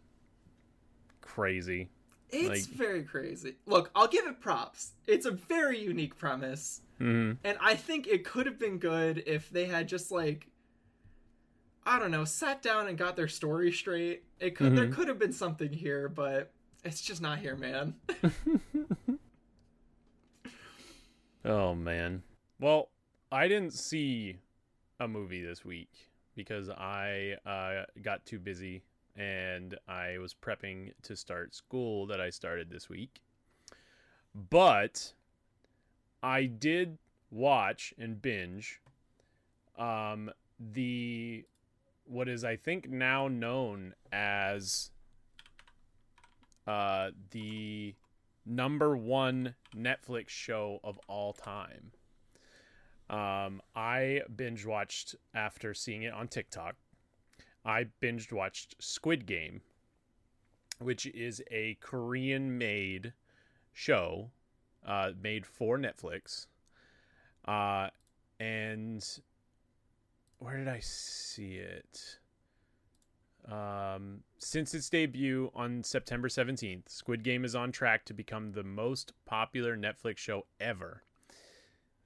crazy. 1.22 1.90
It's 2.30 2.68
like- 2.68 2.75
very 2.78 3.04
crazy. 3.04 3.56
Look, 3.66 3.92
I'll 3.96 4.08
give 4.08 4.25
it 4.25 4.42
props. 4.42 4.92
It's 5.08 5.25
a 5.25 5.32
very 5.32 5.80
unique 5.80 6.18
premise. 6.18 6.82
hmm 6.98 7.34
And 7.44 7.58
I 7.62 7.75
think 7.75 8.08
it 8.08 8.25
could 8.25 8.46
have 8.48 8.60
been 8.60 8.78
good 8.80 9.24
if 9.25 9.50
they 9.50 9.66
had 9.66 9.88
just 9.88 10.12
like 10.12 10.48
I 11.86 12.00
don't 12.00 12.12
know, 12.12 12.25
sat 12.25 12.62
down 12.62 12.88
and 12.88 12.98
got 12.98 13.15
their 13.15 13.27
story 13.27 13.72
straight. 13.72 14.24
It 14.39 14.56
could 14.56 14.75
there 14.75 14.88
Mhm. 14.88 14.94
could 14.94 15.08
have 15.08 15.20
been 15.20 15.34
something 15.34 15.72
here, 15.72 16.10
but 16.10 16.51
it's 16.84 17.01
just 17.01 17.22
not 17.22 17.39
here, 17.39 17.56
man. 17.56 17.96
Oh 21.44 21.75
man. 21.75 22.24
Well, 22.60 22.89
I 23.32 23.48
didn't 23.48 23.74
see 23.74 24.38
a 25.00 25.08
movie 25.08 25.44
this 25.44 25.63
week 25.63 26.10
because 26.36 26.70
I 26.70 27.36
uh, 27.46 27.86
got 28.01 28.25
too 28.25 28.39
busy 28.39 28.82
and 29.15 29.77
I 29.88 30.18
was 30.18 30.34
prepping 30.34 30.92
to 31.04 31.15
start 31.15 31.54
school 31.54 32.08
that 32.08 32.20
I 32.20 32.32
started 32.32 32.70
this 32.70 32.89
week. 32.89 33.22
But 34.50 35.13
I 36.24 36.46
did 36.46 36.98
watch 37.30 37.94
and 37.98 38.22
binge 38.22 38.82
um, 39.77 40.32
the 40.74 41.46
what 42.06 42.30
is 42.30 42.44
I 42.44 42.56
think 42.56 42.90
now 42.90 43.28
known 43.28 43.94
as 44.12 44.92
uh, 46.68 47.12
the 47.32 47.96
number 48.46 48.96
one 48.96 49.56
Netflix 49.76 50.30
show 50.30 50.80
of 50.84 51.00
all 51.08 51.34
time. 51.34 51.92
Um, 53.10 53.62
I 53.76 54.22
binge 54.36 54.66
watched 54.66 55.16
after 55.34 55.74
seeing 55.74 56.04
it 56.04 56.14
on 56.14 56.28
TikTok. 56.28 56.76
I 57.64 57.86
binge 58.00 58.32
watched 58.32 58.76
Squid 58.80 59.26
Game, 59.26 59.62
which 60.80 61.06
is 61.08 61.42
a 61.52 61.78
Korean 61.82 62.58
made 62.58 63.14
show 63.74 64.32
uh, 64.86 65.12
made 65.22 65.46
for 65.46 65.78
Netflix. 65.78 66.48
Uh, 67.48 67.90
and 68.40 69.06
where 70.39 70.58
did 70.58 70.68
I 70.68 70.80
see 70.80 71.56
it? 71.56 72.18
Um, 73.51 74.22
since 74.39 74.74
its 74.74 74.89
debut 74.89 75.51
on 75.54 75.84
September 75.84 76.27
17th, 76.27 76.89
Squid 76.89 77.24
Game 77.24 77.46
is 77.46 77.56
on 77.56 77.72
track 77.72 78.06
to 78.06 78.13
become 78.13 78.51
the 78.51 78.63
most 78.63 79.13
popular 79.25 79.77
Netflix 79.77 80.18
show 80.18 80.46
ever. 80.60 81.04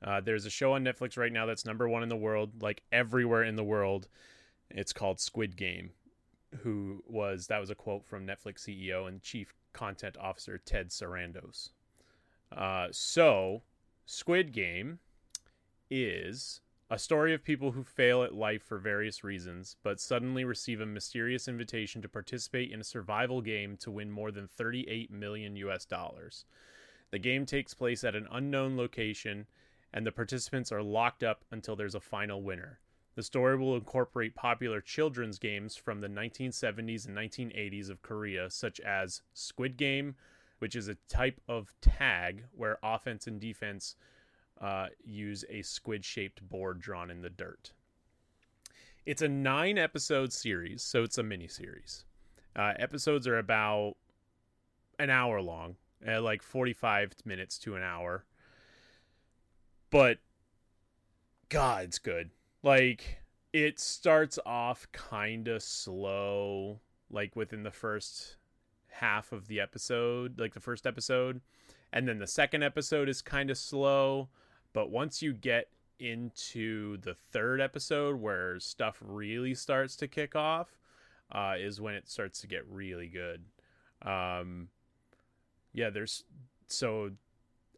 Uh, 0.03 0.21
there's 0.21 0.45
a 0.45 0.50
show 0.50 0.74
on 0.74 0.83
Netflix 0.83 1.17
right 1.17 1.31
now 1.31 1.45
that's 1.45 1.65
number 1.65 1.88
one 1.88 2.03
in 2.03 2.09
the 2.09 2.15
world, 2.15 2.62
like 2.62 2.83
everywhere 2.91 3.43
in 3.43 3.55
the 3.55 3.63
world. 3.63 4.07
It's 4.69 4.93
called 4.93 5.19
Squid 5.19 5.55
Game. 5.55 5.91
Who 6.62 7.03
was 7.07 7.48
that? 7.48 7.59
Was 7.59 7.69
a 7.69 7.75
quote 7.75 8.05
from 8.05 8.25
Netflix 8.25 8.67
CEO 8.67 9.07
and 9.07 9.21
Chief 9.21 9.53
Content 9.74 10.17
Officer 10.19 10.57
Ted 10.57 10.89
Sarandos. 10.89 11.69
Uh, 12.51 12.88
so, 12.91 13.62
Squid 14.05 14.51
Game 14.51 15.00
is 15.91 16.62
a 16.91 16.98
story 16.98 17.34
of 17.36 17.43
people 17.43 17.72
who 17.72 17.84
fail 17.84 18.24
at 18.24 18.34
life 18.34 18.63
for 18.63 18.79
various 18.79 19.24
reasons, 19.24 19.75
but 19.84 20.00
suddenly 20.00 20.43
receive 20.43 20.81
a 20.81 20.86
mysterious 20.86 21.48
invitation 21.48 22.01
to 22.01 22.10
participate 22.10 22.72
in 22.72 22.81
a 22.81 22.84
survival 22.84 23.41
game 23.41 23.77
to 23.77 23.91
win 23.91 24.10
more 24.10 24.31
than 24.31 24.48
38 24.48 25.12
million 25.12 25.55
US 25.58 25.86
dollars. 25.86 26.46
The 27.12 27.19
game 27.19 27.46
takes 27.46 27.75
place 27.75 28.03
at 28.03 28.15
an 28.15 28.27
unknown 28.31 28.75
location, 28.75 29.46
and 29.93 30.05
the 30.05 30.12
participants 30.12 30.72
are 30.72 30.81
locked 30.81 31.24
up 31.24 31.43
until 31.51 31.75
there's 31.75 31.96
a 31.96 32.00
final 32.00 32.41
winner. 32.41 32.79
The 33.15 33.24
story 33.24 33.58
will 33.58 33.75
incorporate 33.75 34.34
popular 34.34 34.81
children's 34.81 35.38
games 35.38 35.75
from 35.75 36.01
the 36.01 36.08
1970s 36.08 37.08
and 37.08 37.17
1980s 37.17 37.89
of 37.89 38.01
Korea, 38.01 38.50
such 38.50 38.79
as 38.79 39.22
Squid 39.34 39.77
Game, 39.77 40.15
which 40.60 40.75
is 40.75 40.88
a 40.88 40.98
type 41.08 41.39
of 41.48 41.74
tag 41.81 42.46
where 42.51 42.79
offense 42.81 43.27
and 43.27 43.39
defense 43.39 43.96
uh, 44.61 44.87
use 45.03 45.45
a 45.49 45.61
squid 45.61 46.03
shaped 46.03 46.47
board 46.47 46.79
drawn 46.79 47.09
in 47.09 47.21
the 47.21 47.29
dirt. 47.29 47.71
It's 49.05 49.21
a 49.21 49.29
nine 49.29 49.77
episode 49.77 50.33
series, 50.33 50.83
so 50.83 51.03
it's 51.03 51.17
a 51.17 51.23
mini 51.23 51.47
series. 51.47 52.05
Uh, 52.55 52.73
episodes 52.77 53.27
are 53.27 53.37
about 53.37 53.95
an 54.99 55.09
hour 55.09 55.41
long, 55.41 55.75
uh, 56.07 56.21
like 56.21 56.41
45 56.41 57.13
minutes 57.25 57.57
to 57.59 57.75
an 57.75 57.83
hour. 57.83 58.25
But, 59.89 60.19
God, 61.47 61.85
it's 61.85 61.99
good. 61.99 62.29
Like, 62.61 63.19
it 63.53 63.79
starts 63.79 64.37
off 64.45 64.87
kind 64.91 65.47
of 65.47 65.63
slow, 65.63 66.81
like 67.09 67.35
within 67.35 67.63
the 67.63 67.71
first 67.71 68.35
half 68.89 69.31
of 69.31 69.47
the 69.47 69.59
episode, 69.59 70.39
like 70.39 70.53
the 70.53 70.59
first 70.59 70.85
episode. 70.85 71.41
And 71.91 72.07
then 72.07 72.19
the 72.19 72.27
second 72.27 72.63
episode 72.63 73.09
is 73.09 73.21
kind 73.21 73.49
of 73.49 73.57
slow 73.57 74.29
but 74.73 74.89
once 74.89 75.21
you 75.21 75.33
get 75.33 75.67
into 75.99 76.97
the 76.97 77.15
third 77.31 77.59
episode 77.59 78.19
where 78.19 78.59
stuff 78.59 78.97
really 79.01 79.53
starts 79.53 79.95
to 79.97 80.07
kick 80.07 80.35
off, 80.35 80.77
uh, 81.31 81.55
is 81.57 81.79
when 81.79 81.93
it 81.93 82.09
starts 82.09 82.41
to 82.41 82.47
get 82.47 82.65
really 82.67 83.07
good. 83.07 83.43
Um, 84.01 84.69
yeah, 85.73 85.89
there's 85.89 86.23
so 86.67 87.11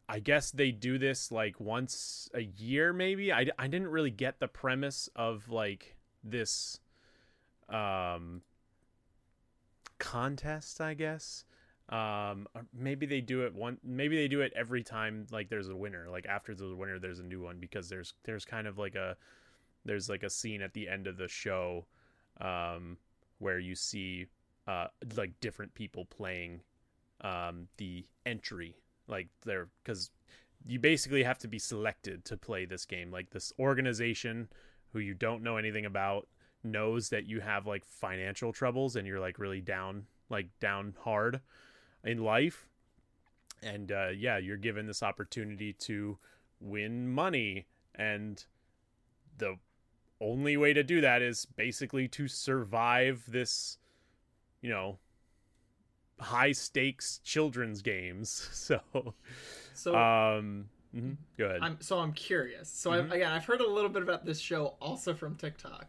I 0.07 0.19
guess 0.19 0.51
they 0.51 0.71
do 0.71 0.97
this 0.97 1.31
like 1.31 1.59
once 1.59 2.29
a 2.33 2.41
year, 2.41 2.93
maybe. 2.93 3.31
I, 3.31 3.47
I 3.57 3.67
didn't 3.67 3.89
really 3.89 4.11
get 4.11 4.39
the 4.39 4.47
premise 4.47 5.09
of 5.15 5.49
like 5.49 5.95
this 6.23 6.79
um 7.69 8.41
contest, 9.97 10.81
I 10.81 10.93
guess 10.93 11.45
um 11.91 12.47
maybe 12.73 13.05
they 13.05 13.19
do 13.19 13.45
it 13.45 13.53
one 13.53 13.77
maybe 13.83 14.15
they 14.15 14.27
do 14.27 14.39
it 14.41 14.53
every 14.55 14.81
time 14.81 15.27
like 15.31 15.49
there's 15.49 15.67
a 15.67 15.75
winner 15.75 16.07
like 16.09 16.25
after 16.25 16.55
the 16.55 16.73
winner 16.75 16.97
there's 16.97 17.19
a 17.19 17.23
new 17.23 17.41
one 17.41 17.57
because 17.59 17.89
there's 17.89 18.13
there's 18.23 18.45
kind 18.45 18.65
of 18.65 18.77
like 18.77 18.95
a 18.95 19.17
there's 19.83 20.07
like 20.07 20.23
a 20.23 20.29
scene 20.29 20.61
at 20.61 20.73
the 20.73 20.87
end 20.87 21.05
of 21.05 21.17
the 21.17 21.27
show 21.27 21.85
um 22.39 22.97
where 23.39 23.59
you 23.59 23.75
see 23.75 24.25
uh 24.67 24.87
like 25.17 25.33
different 25.41 25.73
people 25.73 26.05
playing 26.05 26.61
um 27.21 27.67
the 27.75 28.05
entry 28.25 28.73
like 29.09 29.27
they're 29.43 29.67
because 29.83 30.11
you 30.65 30.79
basically 30.79 31.23
have 31.23 31.39
to 31.39 31.47
be 31.47 31.59
selected 31.59 32.25
to 32.25 32.37
play 32.37 32.65
this 32.65 32.85
game. 32.85 33.11
Like 33.11 33.29
this 33.31 33.51
organization 33.59 34.47
who 34.93 34.99
you 34.99 35.13
don't 35.13 35.43
know 35.43 35.57
anything 35.57 35.85
about 35.85 36.27
knows 36.63 37.09
that 37.09 37.25
you 37.25 37.39
have 37.39 37.65
like 37.65 37.83
financial 37.85 38.53
troubles 38.53 38.95
and 38.95 39.07
you're 39.07 39.19
like 39.19 39.39
really 39.39 39.61
down 39.61 40.05
like 40.29 40.47
down 40.59 40.93
hard 40.99 41.41
in 42.03 42.23
life. 42.23 42.67
And 43.63 43.91
uh, 43.91 44.09
yeah, 44.15 44.37
you're 44.37 44.57
given 44.57 44.87
this 44.87 45.03
opportunity 45.03 45.73
to 45.73 46.17
win 46.59 47.11
money. 47.11 47.65
And 47.95 48.43
the 49.37 49.57
only 50.19 50.57
way 50.57 50.73
to 50.73 50.83
do 50.83 51.01
that 51.01 51.21
is 51.21 51.45
basically 51.45 52.07
to 52.09 52.27
survive 52.27 53.23
this, 53.27 53.77
you 54.61 54.69
know, 54.69 54.97
high 56.19 56.51
stakes 56.51 57.19
children's 57.23 57.81
games. 57.81 58.49
So, 58.61 59.13
so 59.73 59.95
um, 59.95 60.69
mm-hmm. 60.95 61.13
go 61.37 61.45
ahead. 61.45 61.59
I'm, 61.61 61.77
so 61.81 61.97
I'm 61.97 62.13
curious. 62.13 62.69
So 62.69 62.91
mm-hmm. 62.91 63.11
I, 63.11 63.15
again, 63.15 63.31
I've 63.31 63.45
heard 63.45 63.61
a 63.61 63.67
little 63.67 63.89
bit 63.89 64.03
about 64.03 64.25
this 64.25 64.39
show 64.39 64.75
also 64.79 65.13
from 65.13 65.35
TikTok. 65.35 65.87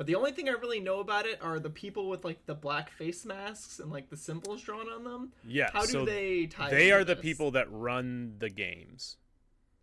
But 0.00 0.06
the 0.06 0.14
only 0.14 0.32
thing 0.32 0.48
I 0.48 0.52
really 0.52 0.80
know 0.80 1.00
about 1.00 1.26
it 1.26 1.42
are 1.42 1.60
the 1.60 1.68
people 1.68 2.08
with 2.08 2.24
like 2.24 2.46
the 2.46 2.54
black 2.54 2.90
face 2.90 3.26
masks 3.26 3.80
and 3.80 3.92
like 3.92 4.08
the 4.08 4.16
symbols 4.16 4.62
drawn 4.62 4.88
on 4.88 5.04
them. 5.04 5.32
Yeah. 5.46 5.68
How 5.74 5.82
do 5.82 5.88
so 5.88 6.04
they 6.06 6.46
tie? 6.46 6.70
They 6.70 6.90
are 6.90 7.04
the 7.04 7.16
people 7.16 7.50
that 7.50 7.70
run 7.70 8.36
the 8.38 8.48
games. 8.48 9.18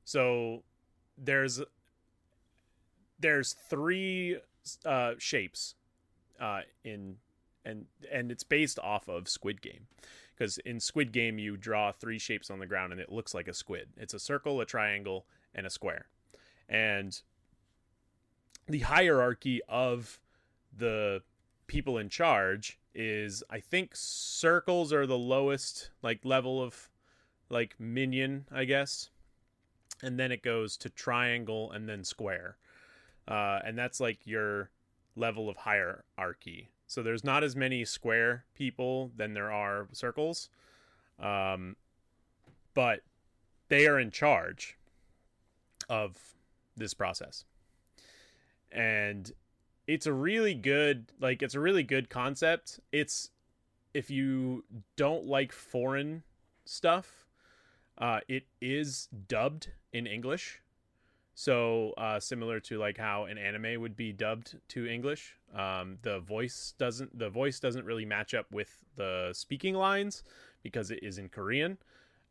So 0.06 0.64
there's 1.20 1.62
there's 3.20 3.54
three 3.70 4.38
uh, 4.84 5.12
shapes 5.20 5.76
uh, 6.42 6.62
in 6.84 7.18
and 7.64 7.86
and 8.12 8.32
it's 8.32 8.44
based 8.44 8.80
off 8.80 9.08
of 9.08 9.30
Squid 9.30 9.62
Game 9.62 9.86
because 10.36 10.58
in 10.58 10.80
Squid 10.80 11.12
Game 11.12 11.38
you 11.38 11.58
draw 11.58 11.92
three 11.92 12.18
shapes 12.18 12.50
on 12.50 12.58
the 12.58 12.66
ground 12.66 12.92
and 12.92 13.00
it 13.00 13.12
looks 13.12 13.36
like 13.36 13.48
a 13.48 13.54
squid. 13.54 13.90
It's 13.98 14.16
a 14.16 14.20
circle, 14.20 14.62
a 14.62 14.66
triangle, 14.66 15.28
and 15.54 15.68
a 15.68 15.70
square. 15.70 16.08
And 16.68 17.22
the 18.68 18.80
hierarchy 18.80 19.62
of 19.68 20.20
the 20.76 21.22
people 21.68 21.98
in 21.98 22.10
charge 22.10 22.80
is 22.94 23.44
I 23.50 23.60
think 23.60 23.92
circles 23.94 24.92
are 24.92 25.06
the 25.06 25.18
lowest 25.18 25.92
like 26.02 26.24
level 26.24 26.62
of 26.62 26.90
like 27.50 27.76
minion, 27.80 28.46
I 28.52 28.66
guess. 28.66 29.10
And 30.02 30.20
then 30.20 30.32
it 30.32 30.44
goes 30.44 30.78
to 30.78 30.90
triangle 30.90 31.72
and 31.72 31.88
then 31.88 32.04
square. 32.04 32.58
Uh, 33.28 33.60
and 33.66 33.78
that's 33.78 34.00
like 34.00 34.20
your 34.26 34.70
level 35.16 35.50
of 35.50 35.58
hierarchy. 35.58 36.70
So 36.86 37.04
there's 37.04 37.24
not 37.24 37.44
as 37.44 37.56
many 37.56 37.84
square 37.84 38.46
people 38.54 39.12
than 39.16 39.34
there 39.34 39.52
are 39.52 39.88
circles. 39.92 40.50
Um, 41.20 41.76
but 42.74 43.02
they 43.70 43.88
are 43.88 44.00
in 44.00 44.12
charge 44.12 44.78
of 45.90 46.18
this 46.76 46.94
process 46.94 47.44
and 48.78 49.32
it's 49.88 50.06
a 50.06 50.14
really 50.14 50.54
good 50.54 51.12
like 51.20 51.42
it's 51.42 51.56
a 51.56 51.60
really 51.60 51.84
good 51.84 52.10
concept. 52.10 52.80
It's 52.92 53.32
if 53.94 54.10
you 54.10 54.64
don't 54.96 55.26
like 55.26 55.52
foreign 55.52 56.24
stuff 56.66 57.26
uh 57.98 58.20
it 58.28 58.44
is 58.62 59.10
dubbed 59.28 59.72
in 59.92 60.06
english. 60.06 60.62
So 61.34 61.94
uh 61.98 62.20
similar 62.20 62.60
to 62.62 62.78
like 62.78 62.98
how 62.98 63.26
an 63.26 63.38
anime 63.38 63.82
would 63.82 63.96
be 63.96 64.14
dubbed 64.14 64.58
to 64.70 64.88
english 64.88 65.36
um 65.56 65.98
the 66.04 66.20
voice 66.20 66.74
doesn't 66.78 67.18
the 67.18 67.30
voice 67.30 67.60
doesn't 67.60 67.86
really 67.86 68.06
match 68.06 68.34
up 68.34 68.46
with 68.52 68.78
the 68.96 69.32
speaking 69.34 69.74
lines 69.74 70.24
because 70.62 70.92
it 70.92 71.00
is 71.02 71.18
in 71.18 71.30
korean. 71.30 71.78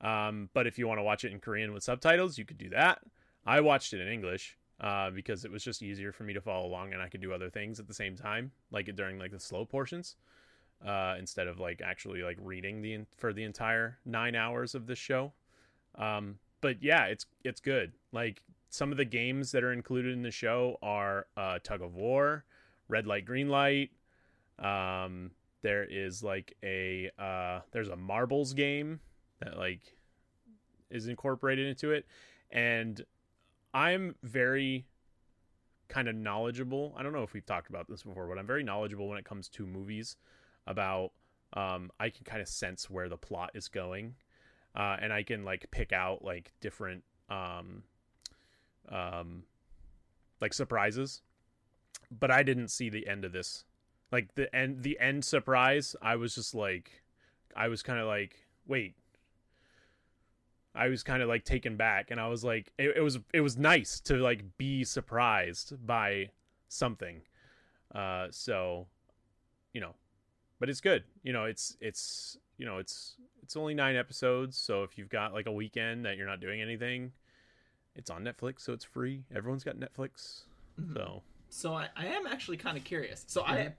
Um 0.01 0.51
but 0.55 0.67
if 0.69 0.79
you 0.79 0.87
want 0.87 0.99
to 0.99 1.05
watch 1.05 1.25
it 1.25 1.33
in 1.33 1.41
korean 1.41 1.73
with 1.73 1.83
subtitles 1.83 2.39
you 2.39 2.45
could 2.45 2.59
do 2.59 2.69
that. 2.69 3.01
I 3.45 3.61
watched 3.61 3.93
it 3.95 4.01
in 4.01 4.09
english 4.09 4.57
uh, 4.81 5.11
because 5.11 5.45
it 5.45 5.51
was 5.51 5.65
just 5.65 5.83
easier 5.83 6.13
for 6.13 6.25
me 6.25 6.35
to 6.35 6.41
follow 6.41 6.67
along 6.67 6.93
and 6.93 7.01
I 7.01 7.09
could 7.09 7.21
do 7.21 7.33
other 7.33 7.51
things 7.51 7.81
at 7.81 7.89
the 7.89 7.95
same 7.95 8.17
time, 8.17 8.51
like 8.71 8.95
during 8.95 9.19
like 9.19 9.31
the 9.31 9.41
slow 9.41 9.65
portions, 9.65 10.17
uh, 10.87 11.17
instead 11.19 11.47
of 11.49 11.59
like 11.59 11.81
actually 11.83 12.23
like 12.23 12.39
reading 12.41 12.83
the 12.83 13.01
for 13.17 13.33
the 13.33 13.45
entire 13.45 13.99
nine 14.05 14.35
hours 14.35 14.75
of 14.75 14.87
this 14.87 14.99
show. 14.99 15.33
Um, 15.97 16.39
but 16.61 16.83
yeah, 16.83 17.07
it's 17.07 17.27
it's 17.45 17.61
good. 17.61 17.93
Like 18.13 18.43
some 18.69 18.93
of 18.93 18.99
the 18.99 19.05
games 19.05 19.53
that 19.53 19.65
are 19.65 19.73
included 19.73 20.13
in 20.13 20.23
the 20.23 20.31
show 20.31 20.79
are 20.83 21.27
uh, 21.37 21.59
tug 21.63 21.81
of 21.81 21.95
war, 21.95 22.45
red 22.89 23.07
light, 23.07 23.25
green 23.25 23.49
light. 23.49 23.91
Um, 24.59 25.31
there 25.63 25.85
is 25.85 26.23
like 26.23 26.55
a 26.63 27.11
uh, 27.19 27.61
there's 27.73 27.89
a 27.89 27.97
marbles 27.97 28.53
game 28.53 29.01
that 29.41 29.57
like 29.57 29.97
is 30.91 31.09
incorporated 31.09 31.67
into 31.67 31.93
it, 31.93 32.07
and 32.51 33.05
I'm 33.77 34.15
very 34.23 34.87
kind 35.89 36.09
of 36.09 36.15
knowledgeable. 36.15 36.95
I 36.97 37.03
don't 37.03 37.13
know 37.13 37.23
if 37.23 37.35
we've 37.35 37.45
talked 37.45 37.69
about 37.69 37.87
this 37.91 38.05
before, 38.05 38.27
but 38.27 38.39
I'm 38.39 38.47
very 38.47 38.63
knowledgeable 38.63 39.07
when 39.07 39.19
it 39.19 39.27
comes 39.27 39.51
to 39.51 39.67
movies 39.67 40.17
about 40.67 41.13
um, 41.53 41.91
I 42.01 42.09
can 42.09 42.25
kind 42.25 42.41
of 42.41 42.49
sense 42.49 42.89
where 42.89 43.11
the 43.11 43.19
plot 43.19 43.51
is 43.55 43.69
going, 43.69 44.15
uh, 44.75 44.97
and 44.99 45.13
I 45.13 45.23
can 45.23 45.45
like 45.45 45.71
pick 45.71 45.93
out 45.93 46.25
like 46.25 46.53
different 46.63 47.05
um, 47.29 47.83
um, 48.89 49.43
like 50.41 50.55
surprises. 50.55 51.21
But 52.11 52.31
I 52.31 52.43
didn't 52.43 52.69
see 52.69 52.89
the 52.89 53.07
end 53.07 53.27
of 53.27 53.33
this, 53.33 53.67
like 54.11 54.37
the 54.37 54.55
end 54.57 54.85
the 54.85 54.99
end 54.99 55.23
surprise. 55.23 55.95
I 56.01 56.17
was 56.17 56.35
just 56.35 56.55
like, 56.55 57.03
I 57.55 57.69
was 57.69 57.83
kind 57.83 58.01
of 58.01 58.07
like, 58.07 58.37
wait. 58.67 58.95
I 60.77 60.89
was 60.89 61.03
kind 61.03 61.23
of 61.23 61.29
like 61.29 61.45
taken 61.45 61.77
back, 61.77 62.11
and 62.11 62.21
I 62.21 62.29
was 62.29 62.45
like, 62.45 62.73
it, 62.79 62.97
it 62.97 63.01
was 63.01 63.19
it 63.33 63.41
was 63.41 63.57
nice 63.57 64.01
to 64.01 64.17
like 64.17 64.57
be 64.59 64.85
surprised 64.85 65.75
by 65.87 66.31
something. 66.69 67.23
Uh, 67.95 68.27
so, 68.31 68.87
you 69.73 69.81
know, 69.81 69.95
but 70.61 70.69
it's 70.69 70.81
good. 70.81 71.05
You 71.23 71.33
know, 71.33 71.45
it's 71.45 71.77
it's 71.81 72.37
you 72.59 72.67
know 72.67 72.79
it's 72.79 73.17
it's 73.43 73.57
only 73.57 73.75
nine 73.75 73.97
episodes, 73.97 74.57
so 74.59 74.83
if 74.83 74.99
you've 74.99 75.09
got 75.09 75.33
like 75.33 75.47
a 75.47 75.53
weekend 75.53 76.05
that 76.05 76.17
you're 76.17 76.27
not 76.27 76.41
doing 76.41 76.61
anything, 76.61 77.13
it's 77.95 78.11
on 78.11 78.25
Netflix, 78.25 78.61
so 78.61 78.73
it's 78.73 78.85
free. 78.85 79.25
Everyone's 79.35 79.65
got 79.65 79.77
Netflix, 79.77 80.43
Mhm. 80.81 80.93
so 80.95 81.23
So 81.49 81.75
I, 81.75 81.89
I 81.97 82.07
am 82.07 82.27
actually 82.27 82.57
kind 82.57 82.77
of 82.77 82.85
curious. 82.85 83.25
So 83.29 83.43
I, 83.43 83.73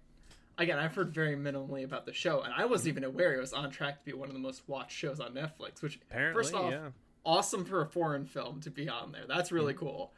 again, 0.57 0.79
I've 0.79 0.95
heard 0.95 1.13
very 1.13 1.35
minimally 1.35 1.83
about 1.83 2.05
the 2.05 2.13
show, 2.13 2.41
and 2.41 2.53
I 2.53 2.65
wasn't 2.65 2.89
even 2.89 3.03
aware 3.03 3.33
it 3.35 3.39
was 3.39 3.53
on 3.53 3.69
track 3.71 3.99
to 3.99 4.05
be 4.05 4.13
one 4.13 4.27
of 4.29 4.33
the 4.33 4.39
most 4.39 4.63
watched 4.67 4.97
shows 4.97 5.19
on 5.19 5.33
Netflix. 5.33 5.81
Which, 5.81 5.99
apparently, 6.09 6.43
first 6.43 6.53
off, 6.55 6.71
yeah. 6.71 6.89
awesome 7.25 7.65
for 7.65 7.81
a 7.81 7.87
foreign 7.87 8.25
film 8.25 8.61
to 8.61 8.71
be 8.71 8.89
on 8.89 9.11
there. 9.11 9.25
That's 9.27 9.51
really 9.51 9.73
Mm-hmm. 9.73 9.85
cool. 9.85 10.13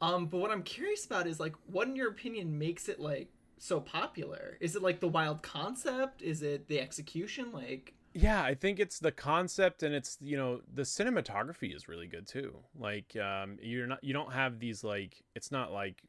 Um, 0.00 0.26
but 0.26 0.38
what 0.38 0.50
I'm 0.50 0.62
curious 0.62 1.06
about 1.06 1.26
is 1.26 1.40
like, 1.40 1.54
what 1.66 1.88
in 1.88 1.96
your 1.96 2.08
opinion 2.10 2.58
makes 2.58 2.88
it 2.88 3.00
like 3.00 3.30
so 3.58 3.80
popular? 3.80 4.58
Is 4.60 4.76
it 4.76 4.82
like 4.82 5.00
the 5.00 5.08
wild 5.08 5.42
concept? 5.42 6.20
Is 6.22 6.42
it 6.42 6.68
the 6.68 6.80
execution? 6.80 7.52
Like, 7.52 7.94
Yeah, 8.12 8.42
I 8.42 8.54
think 8.54 8.78
it's 8.80 8.98
the 8.98 9.12
concept 9.12 9.82
and 9.82 9.94
it's 9.94 10.18
you 10.20 10.36
know 10.36 10.60
the 10.72 10.82
cinematography 10.82 11.74
is 11.74 11.88
really 11.88 12.06
good 12.06 12.26
too. 12.26 12.58
Like 12.78 13.16
um 13.16 13.58
you're 13.62 13.86
not 13.86 14.02
you 14.04 14.12
don't 14.12 14.32
have 14.32 14.58
these 14.60 14.84
like 14.84 15.22
it's 15.34 15.50
not 15.50 15.72
like 15.72 16.02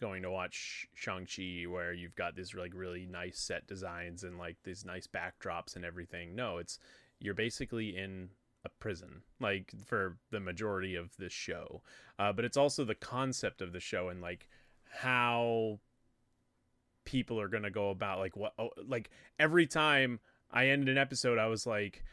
going 0.00 0.22
to 0.22 0.30
watch 0.30 0.86
Shang-Chi 0.94 1.64
where 1.68 1.92
you've 1.92 2.14
got 2.14 2.34
these 2.34 2.54
like 2.54 2.72
really 2.74 3.06
nice 3.06 3.38
set 3.38 3.66
designs 3.66 4.24
and 4.24 4.38
like 4.38 4.56
these 4.64 4.84
nice 4.84 5.06
backdrops 5.06 5.76
and 5.76 5.84
everything. 5.84 6.34
No, 6.34 6.58
it's 6.58 6.78
you're 7.18 7.34
basically 7.34 7.96
in 7.96 8.30
a 8.64 8.68
prison 8.68 9.22
like 9.40 9.72
for 9.86 10.18
the 10.30 10.40
majority 10.40 10.94
of 10.94 11.16
this 11.16 11.32
show. 11.32 11.82
Uh 12.18 12.32
but 12.32 12.44
it's 12.44 12.56
also 12.56 12.84
the 12.84 12.94
concept 12.94 13.62
of 13.62 13.72
the 13.72 13.80
show 13.80 14.08
and 14.08 14.20
like 14.20 14.48
how 14.90 15.78
people 17.04 17.40
are 17.40 17.48
going 17.48 17.62
to 17.62 17.70
go 17.70 17.90
about 17.90 18.18
like 18.18 18.36
what 18.36 18.52
oh, 18.58 18.70
like 18.86 19.10
every 19.38 19.66
time 19.66 20.20
I 20.52 20.68
ended 20.68 20.88
an 20.88 20.98
episode, 20.98 21.38
I 21.38 21.46
was 21.46 21.66
like, 21.66 22.04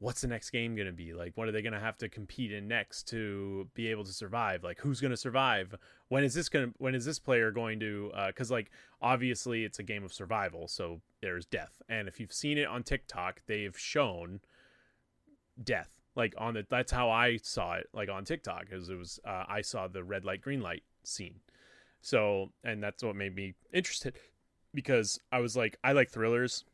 what's 0.00 0.22
the 0.22 0.26
next 0.26 0.50
game 0.50 0.74
going 0.74 0.86
to 0.86 0.92
be? 0.92 1.12
Like, 1.12 1.36
what 1.36 1.46
are 1.46 1.52
they 1.52 1.62
going 1.62 1.74
to 1.74 1.80
have 1.80 1.98
to 1.98 2.08
compete 2.08 2.52
in 2.52 2.66
next 2.66 3.04
to 3.08 3.68
be 3.74 3.88
able 3.88 4.04
to 4.04 4.12
survive? 4.12 4.64
Like, 4.64 4.80
who's 4.80 5.00
going 5.00 5.12
to 5.12 5.16
survive? 5.16 5.74
When 6.08 6.24
is 6.24 6.34
this 6.34 6.48
going 6.48 6.70
to, 6.70 6.74
when 6.78 6.94
is 6.94 7.04
this 7.04 7.18
player 7.18 7.50
going 7.50 7.78
to, 7.80 8.10
uh, 8.14 8.32
cause 8.32 8.50
like, 8.50 8.70
obviously 9.02 9.64
it's 9.64 9.78
a 9.78 9.82
game 9.82 10.02
of 10.02 10.12
survival. 10.12 10.68
So 10.68 11.02
there's 11.20 11.44
death. 11.44 11.82
And 11.88 12.08
if 12.08 12.18
you've 12.18 12.32
seen 12.32 12.56
it 12.56 12.66
on 12.66 12.82
TikTok, 12.82 13.42
they've 13.46 13.78
shown 13.78 14.40
death. 15.62 15.90
Like 16.16 16.34
on 16.38 16.54
the, 16.54 16.66
that's 16.68 16.90
how 16.90 17.10
I 17.10 17.36
saw 17.36 17.74
it, 17.74 17.88
like 17.92 18.08
on 18.08 18.24
TikTok, 18.24 18.70
because 18.70 18.88
it 18.88 18.96
was, 18.96 19.20
uh, 19.26 19.44
I 19.48 19.60
saw 19.60 19.86
the 19.86 20.02
red 20.02 20.24
light, 20.24 20.40
green 20.40 20.62
light 20.62 20.82
scene. 21.04 21.40
So, 22.00 22.52
and 22.64 22.82
that's 22.82 23.04
what 23.04 23.16
made 23.16 23.36
me 23.36 23.54
interested 23.72 24.16
because 24.72 25.20
I 25.30 25.40
was 25.40 25.56
like, 25.56 25.76
I 25.84 25.92
like 25.92 26.10
thrillers 26.10 26.64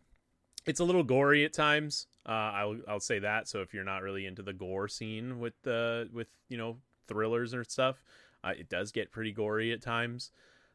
it's 0.66 0.80
a 0.80 0.84
little 0.84 1.04
gory 1.04 1.44
at 1.44 1.52
times. 1.52 2.06
Uh, 2.28 2.32
I'll 2.32 2.76
I'll 2.88 3.00
say 3.00 3.18
that. 3.20 3.48
So 3.48 3.60
if 3.60 3.72
you're 3.72 3.84
not 3.84 4.02
really 4.02 4.26
into 4.26 4.42
the 4.42 4.52
gore 4.52 4.88
scene 4.88 5.38
with 5.38 5.54
the 5.62 6.08
with 6.12 6.28
you 6.48 6.58
know 6.58 6.78
thrillers 7.06 7.54
or 7.54 7.64
stuff, 7.64 8.02
uh, 8.42 8.52
it 8.58 8.68
does 8.68 8.92
get 8.92 9.12
pretty 9.12 9.32
gory 9.32 9.72
at 9.72 9.80
times. 9.82 10.32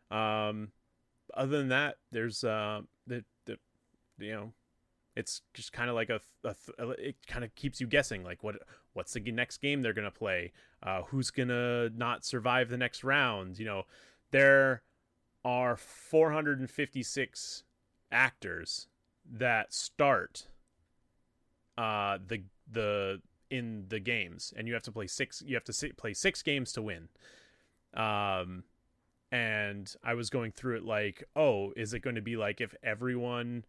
Um, 0.09 0.69
other 1.33 1.57
than 1.57 1.69
that, 1.69 1.97
there's 2.11 2.43
uh 2.43 2.81
the 3.07 3.23
the 3.45 3.57
you 4.19 4.31
know 4.31 4.53
it's 5.15 5.41
just 5.53 5.73
kind 5.73 5.89
of 5.89 5.95
like 5.95 6.09
a, 6.09 6.21
a 6.43 6.55
it 6.91 7.15
kind 7.27 7.43
of 7.43 7.53
keeps 7.55 7.81
you 7.81 7.87
guessing 7.87 8.23
like 8.23 8.43
what 8.43 8.55
what's 8.93 9.13
the 9.13 9.31
next 9.31 9.57
game 9.57 9.81
they're 9.81 9.93
gonna 9.93 10.11
play 10.11 10.51
uh 10.83 11.01
who's 11.03 11.31
gonna 11.31 11.89
not 11.89 12.23
survive 12.23 12.69
the 12.69 12.77
next 12.77 13.03
round 13.03 13.59
you 13.59 13.65
know 13.65 13.83
there 14.31 14.83
are 15.43 15.75
456 15.75 17.63
actors 18.11 18.87
that 19.29 19.73
start 19.73 20.47
uh 21.81 22.17
the 22.27 22.43
the 22.71 23.21
in 23.49 23.85
the 23.89 23.99
games 23.99 24.53
and 24.55 24.67
you 24.67 24.73
have 24.73 24.83
to 24.83 24.91
play 24.91 25.07
six 25.07 25.41
you 25.45 25.55
have 25.55 25.63
to 25.63 25.73
si- 25.73 25.91
play 25.93 26.13
six 26.13 26.41
games 26.41 26.71
to 26.71 26.81
win. 26.81 27.09
Um 27.93 28.63
and 29.33 29.95
i 30.03 30.13
was 30.13 30.29
going 30.29 30.51
through 30.51 30.75
it 30.75 30.83
like 30.83 31.23
oh 31.37 31.71
is 31.77 31.93
it 31.93 32.01
going 32.01 32.17
to 32.17 32.21
be 32.21 32.35
like 32.35 32.59
if 32.59 32.75
everyone 32.83 33.63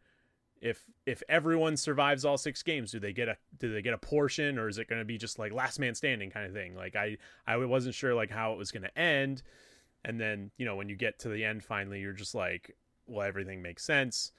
if 0.61 0.85
if 1.07 1.22
everyone 1.29 1.77
survives 1.77 2.25
all 2.25 2.37
six 2.37 2.62
games 2.62 2.90
do 2.92 3.01
they 3.01 3.12
get 3.12 3.29
a 3.29 3.37
do 3.59 3.72
they 3.72 3.81
get 3.81 3.94
a 3.94 3.98
portion 3.98 4.59
or 4.59 4.68
is 4.68 4.79
it 4.79 4.88
going 4.88 5.01
to 5.01 5.05
be 5.05 5.18
just 5.18 5.38
like 5.38 5.53
last 5.53 5.79
man 5.79 5.94
standing 5.94 6.31
kind 6.31 6.46
of 6.46 6.53
thing? 6.53 6.75
Like 6.75 6.96
i 6.96 7.16
i 7.46 7.57
wasn't 7.57 7.94
sure 7.94 8.14
like 8.14 8.31
how 8.31 8.53
it 8.53 8.59
was 8.59 8.70
going 8.70 8.85
to 8.85 8.98
end. 8.98 9.42
And 10.05 10.20
then 10.20 10.51
you 10.59 10.66
know 10.66 10.77
when 10.77 10.88
you 10.88 10.96
get 10.96 11.18
to 11.20 11.29
the 11.29 11.44
end 11.44 11.62
finally 11.62 12.01
you're 12.01 12.12
just 12.12 12.35
like 12.35 12.77
well 13.07 13.27
everything 13.27 13.62
makes 13.62 13.85
sense 13.85 14.33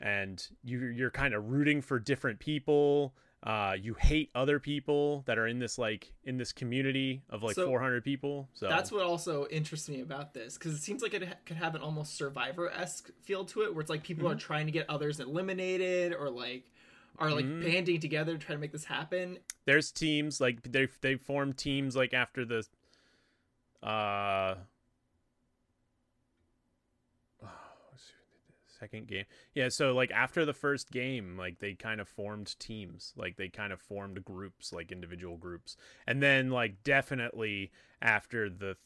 and 0.00 0.48
you 0.62 0.80
you're 0.86 1.10
kind 1.10 1.34
of 1.34 1.50
rooting 1.50 1.80
for 1.80 1.98
different 1.98 2.38
people 2.38 3.14
uh 3.44 3.74
you 3.78 3.94
hate 3.94 4.30
other 4.34 4.58
people 4.58 5.22
that 5.26 5.38
are 5.38 5.46
in 5.46 5.58
this 5.58 5.78
like 5.78 6.12
in 6.24 6.36
this 6.38 6.52
community 6.52 7.22
of 7.30 7.42
like 7.42 7.54
So, 7.56 7.66
400 7.66 8.02
people 8.02 8.48
so 8.54 8.68
that's 8.68 8.90
what 8.90 9.02
also 9.04 9.46
interests 9.48 9.88
me 9.88 10.00
about 10.00 10.32
this 10.34 10.56
because 10.58 10.74
it 10.74 10.80
seems 10.82 11.02
like 11.02 11.14
it 11.14 11.22
ha- 11.28 11.34
could 11.44 11.56
have 11.58 11.74
an 11.74 11.82
almost 11.82 12.16
survivor 12.16 12.70
esque 12.70 13.10
feel 13.22 13.44
to 13.46 13.62
it, 13.62 13.74
where 13.74 13.80
it's 13.82 13.90
like 13.90 14.02
people 14.02 14.24
Mm-hmm. 14.24 14.36
are 14.36 14.40
trying 14.40 14.66
to 14.66 14.72
get 14.72 14.88
others 14.88 15.20
eliminated 15.20 16.14
or 16.14 16.30
like 16.30 16.70
are 17.18 17.30
like 17.30 17.44
Mhm. 17.44 17.62
banding 17.62 18.00
together 18.00 18.32
to 18.32 18.38
try 18.44 18.54
to 18.54 18.60
make 18.60 18.72
this 18.72 18.84
happen. 18.86 19.38
there's 19.66 19.92
teams 19.92 20.40
like 20.40 20.62
they 20.62 20.88
they 21.02 21.14
form 21.16 21.52
teams 21.52 21.94
like 21.94 22.12
after 22.14 22.44
the 22.44 22.66
uh 23.82 24.54
second 28.84 29.06
game. 29.08 29.24
Yeah 29.54 29.68
so 29.70 29.94
like 29.94 30.10
after 30.10 30.44
the 30.44 30.52
first 30.52 30.90
game 30.90 31.36
like 31.38 31.58
they 31.58 31.74
kind 31.74 32.00
of 32.00 32.08
formed 32.08 32.58
teams. 32.58 33.12
Like 33.16 33.36
they 33.36 33.48
kind 33.48 33.72
of 33.72 33.80
formed 33.80 34.24
groups 34.24 34.72
like 34.72 34.92
individual 34.92 35.36
groups. 35.36 35.76
And 36.06 36.22
then 36.22 36.50
like 36.50 36.82
definitely 36.84 37.70
after 38.02 38.50
the 38.50 38.76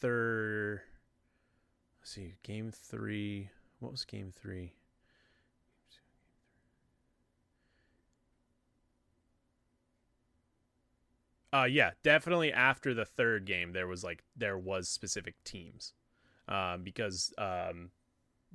third 0.00 0.82
let's 2.00 2.10
see 2.10 2.34
game 2.42 2.70
three 2.70 3.48
what 3.80 3.92
was 3.92 4.04
game 4.04 4.32
three? 4.34 4.72
Uh 11.52 11.64
yeah, 11.70 11.92
definitely 12.02 12.52
after 12.52 12.92
the 12.92 13.04
third 13.06 13.46
game 13.46 13.72
there 13.72 13.86
was 13.86 14.04
like 14.04 14.24
there 14.36 14.58
was 14.58 14.88
specific 14.88 15.36
teams. 15.44 15.94
Um 16.48 16.82
because 16.82 17.32
um 17.38 17.90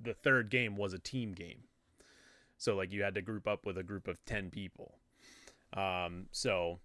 the 0.01 0.13
third 0.13 0.49
game 0.49 0.75
was 0.75 0.93
a 0.93 0.99
team 0.99 1.33
game. 1.33 1.63
So 2.57 2.75
like 2.75 2.91
you 2.91 3.03
had 3.03 3.15
to 3.15 3.21
group 3.21 3.47
up 3.47 3.65
with 3.65 3.77
a 3.77 3.83
group 3.83 4.07
of 4.07 4.23
10 4.25 4.49
people. 4.49 4.95
Um 5.75 6.27
so 6.31 6.79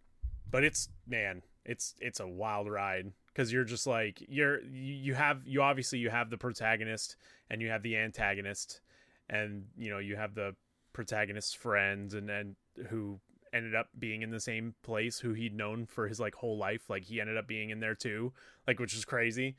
but 0.50 0.64
it's 0.64 0.88
man, 1.06 1.42
it's 1.64 1.94
it's 2.00 2.20
a 2.20 2.28
wild 2.28 2.70
ride 2.70 3.12
cuz 3.34 3.52
you're 3.52 3.64
just 3.64 3.86
like 3.86 4.22
you're 4.28 4.60
you 4.62 5.14
have 5.14 5.46
you 5.46 5.62
obviously 5.62 5.98
you 5.98 6.10
have 6.10 6.30
the 6.30 6.38
protagonist 6.38 7.16
and 7.50 7.60
you 7.60 7.68
have 7.68 7.82
the 7.82 7.96
antagonist 7.96 8.80
and 9.28 9.66
you 9.76 9.90
know 9.90 9.98
you 9.98 10.16
have 10.16 10.34
the 10.34 10.54
protagonist's 10.92 11.54
friends 11.54 12.14
and 12.14 12.28
then 12.28 12.56
who 12.88 13.20
ended 13.52 13.74
up 13.74 13.88
being 13.98 14.22
in 14.22 14.30
the 14.30 14.40
same 14.40 14.74
place 14.82 15.18
who 15.18 15.32
he'd 15.32 15.54
known 15.54 15.86
for 15.86 16.08
his 16.08 16.18
like 16.18 16.34
whole 16.34 16.58
life 16.58 16.90
like 16.90 17.04
he 17.04 17.20
ended 17.20 17.36
up 17.36 17.46
being 17.46 17.70
in 17.70 17.80
there 17.80 17.94
too 17.94 18.32
like 18.66 18.80
which 18.80 18.94
is 18.94 19.04
crazy 19.04 19.56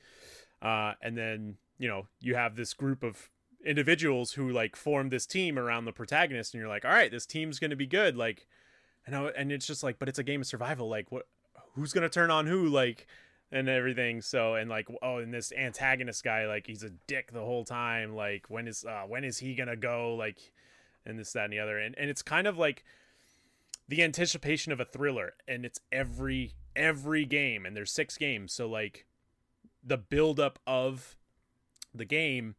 uh 0.62 0.94
and 1.02 1.18
then 1.18 1.56
you 1.78 1.88
know 1.88 2.08
you 2.20 2.36
have 2.36 2.56
this 2.56 2.74
group 2.74 3.04
of 3.04 3.30
individuals 3.66 4.34
who 4.34 4.50
like 4.50 4.76
form 4.76 5.10
this 5.10 5.26
team 5.26 5.58
around 5.58 5.86
the 5.86 5.92
protagonist 5.92 6.54
and 6.54 6.62
you're 6.62 6.70
like 6.70 6.86
all 6.86 6.92
right 6.92 7.12
this 7.12 7.26
team's 7.26 7.60
gonna 7.60 7.76
be 7.76 7.88
good 7.88 8.16
like 8.16 8.48
and 9.08 9.16
I, 9.16 9.24
and 9.30 9.52
it's 9.52 9.68
just 9.68 9.84
like 9.84 10.00
but 10.00 10.08
it's 10.08 10.20
a 10.20 10.24
game 10.24 10.42
of 10.42 10.48
survival 10.48 10.88
like 10.88 11.12
what 11.12 11.28
who's 11.74 11.92
gonna 11.92 12.10
turn 12.10 12.32
on 12.32 12.48
who 12.48 12.68
like 12.68 13.08
and 13.52 13.70
everything. 13.70 14.22
So 14.22 14.56
and 14.56 14.70
like 14.70 14.88
oh, 15.02 15.18
and 15.18 15.34
this 15.34 15.52
antagonist 15.54 16.24
guy, 16.24 16.46
like 16.46 16.68
he's 16.68 16.84
a 16.84 16.90
dick 17.08 17.32
the 17.32 17.42
whole 17.44 17.64
time. 17.64 18.16
Like 18.16 18.46
when 18.50 18.68
is 18.68 18.86
uh, 18.86 19.04
when 19.08 19.24
is 19.24 19.40
he 19.40 19.56
gonna 19.56 19.76
go? 19.76 20.16
Like 20.16 20.52
and 21.06 21.20
this 21.20 21.34
that 21.34 21.46
and 21.46 21.54
the 21.54 21.60
other. 21.60 21.78
And 21.78 21.96
and 21.98 22.10
it's 22.10 22.22
kind 22.22 22.48
of 22.48 22.58
like 22.58 22.84
the 23.88 24.04
anticipation 24.04 24.72
of 24.72 24.80
a 24.80 24.86
thriller, 24.86 25.34
and 25.48 25.66
it's 25.66 25.80
every 25.92 26.54
every 26.76 27.26
game, 27.26 27.66
and 27.66 27.76
there's 27.76 27.92
six 27.92 28.18
games, 28.18 28.52
so 28.52 28.68
like 28.68 29.06
the 29.84 29.98
build 29.98 30.40
up 30.40 30.60
of 30.66 31.16
the 31.94 32.06
game, 32.06 32.56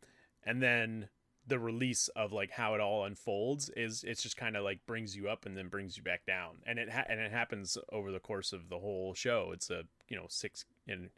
and 0.46 0.62
then 0.62 1.08
the 1.46 1.58
release 1.58 2.08
of 2.08 2.32
like 2.32 2.50
how 2.50 2.74
it 2.74 2.80
all 2.80 3.04
unfolds 3.04 3.70
is 3.76 4.04
it's 4.04 4.22
just 4.22 4.36
kind 4.36 4.56
of 4.56 4.64
like 4.64 4.84
brings 4.86 5.16
you 5.16 5.28
up 5.28 5.46
and 5.46 5.56
then 5.56 5.68
brings 5.68 5.96
you 5.96 6.02
back 6.02 6.26
down. 6.26 6.56
And 6.66 6.78
it 6.78 6.90
ha- 6.90 7.04
and 7.08 7.20
it 7.20 7.30
happens 7.30 7.78
over 7.92 8.10
the 8.10 8.18
course 8.18 8.52
of 8.52 8.68
the 8.68 8.78
whole 8.78 9.14
show. 9.14 9.50
It's 9.52 9.70
a 9.70 9.82
you 10.08 10.16
know 10.16 10.26
six 10.28 10.64
and 10.88 11.10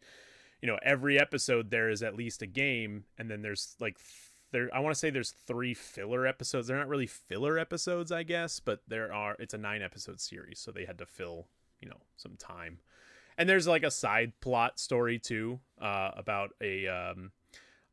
you 0.61 0.69
know 0.69 0.79
every 0.83 1.19
episode 1.19 1.71
there 1.71 1.89
is 1.89 2.03
at 2.03 2.17
least 2.17 2.43
a 2.43 2.47
game 2.47 3.05
and 3.17 3.31
then 3.31 3.43
there's 3.43 3.75
like 3.81 3.97
there 4.51 4.69
I 4.75 4.81
want 4.81 4.95
to 4.95 4.99
say 4.99 5.11
there's 5.11 5.31
three 5.31 5.73
filler 5.73 6.27
episodes. 6.27 6.67
They're 6.67 6.77
not 6.77 6.89
really 6.89 7.07
filler 7.07 7.59
episodes 7.59 8.13
I 8.13 8.23
guess 8.23 8.61
but 8.61 8.83
there 8.87 9.13
are 9.13 9.35
it's 9.39 9.55
a 9.55 9.59
9 9.59 9.83
episode 9.83 10.21
series 10.21 10.59
so 10.59 10.71
they 10.71 10.85
had 10.85 10.99
to 10.99 11.07
fill 11.07 11.47
you 11.81 11.89
know 11.89 12.01
some 12.17 12.37
time. 12.37 12.81
And 13.39 13.49
there's 13.49 13.69
like 13.69 13.85
a 13.85 13.91
side 13.91 14.33
plot 14.41 14.79
story 14.79 15.19
too 15.19 15.61
uh 15.81 16.11
about 16.17 16.51
a 16.61 16.87
um 16.87 17.31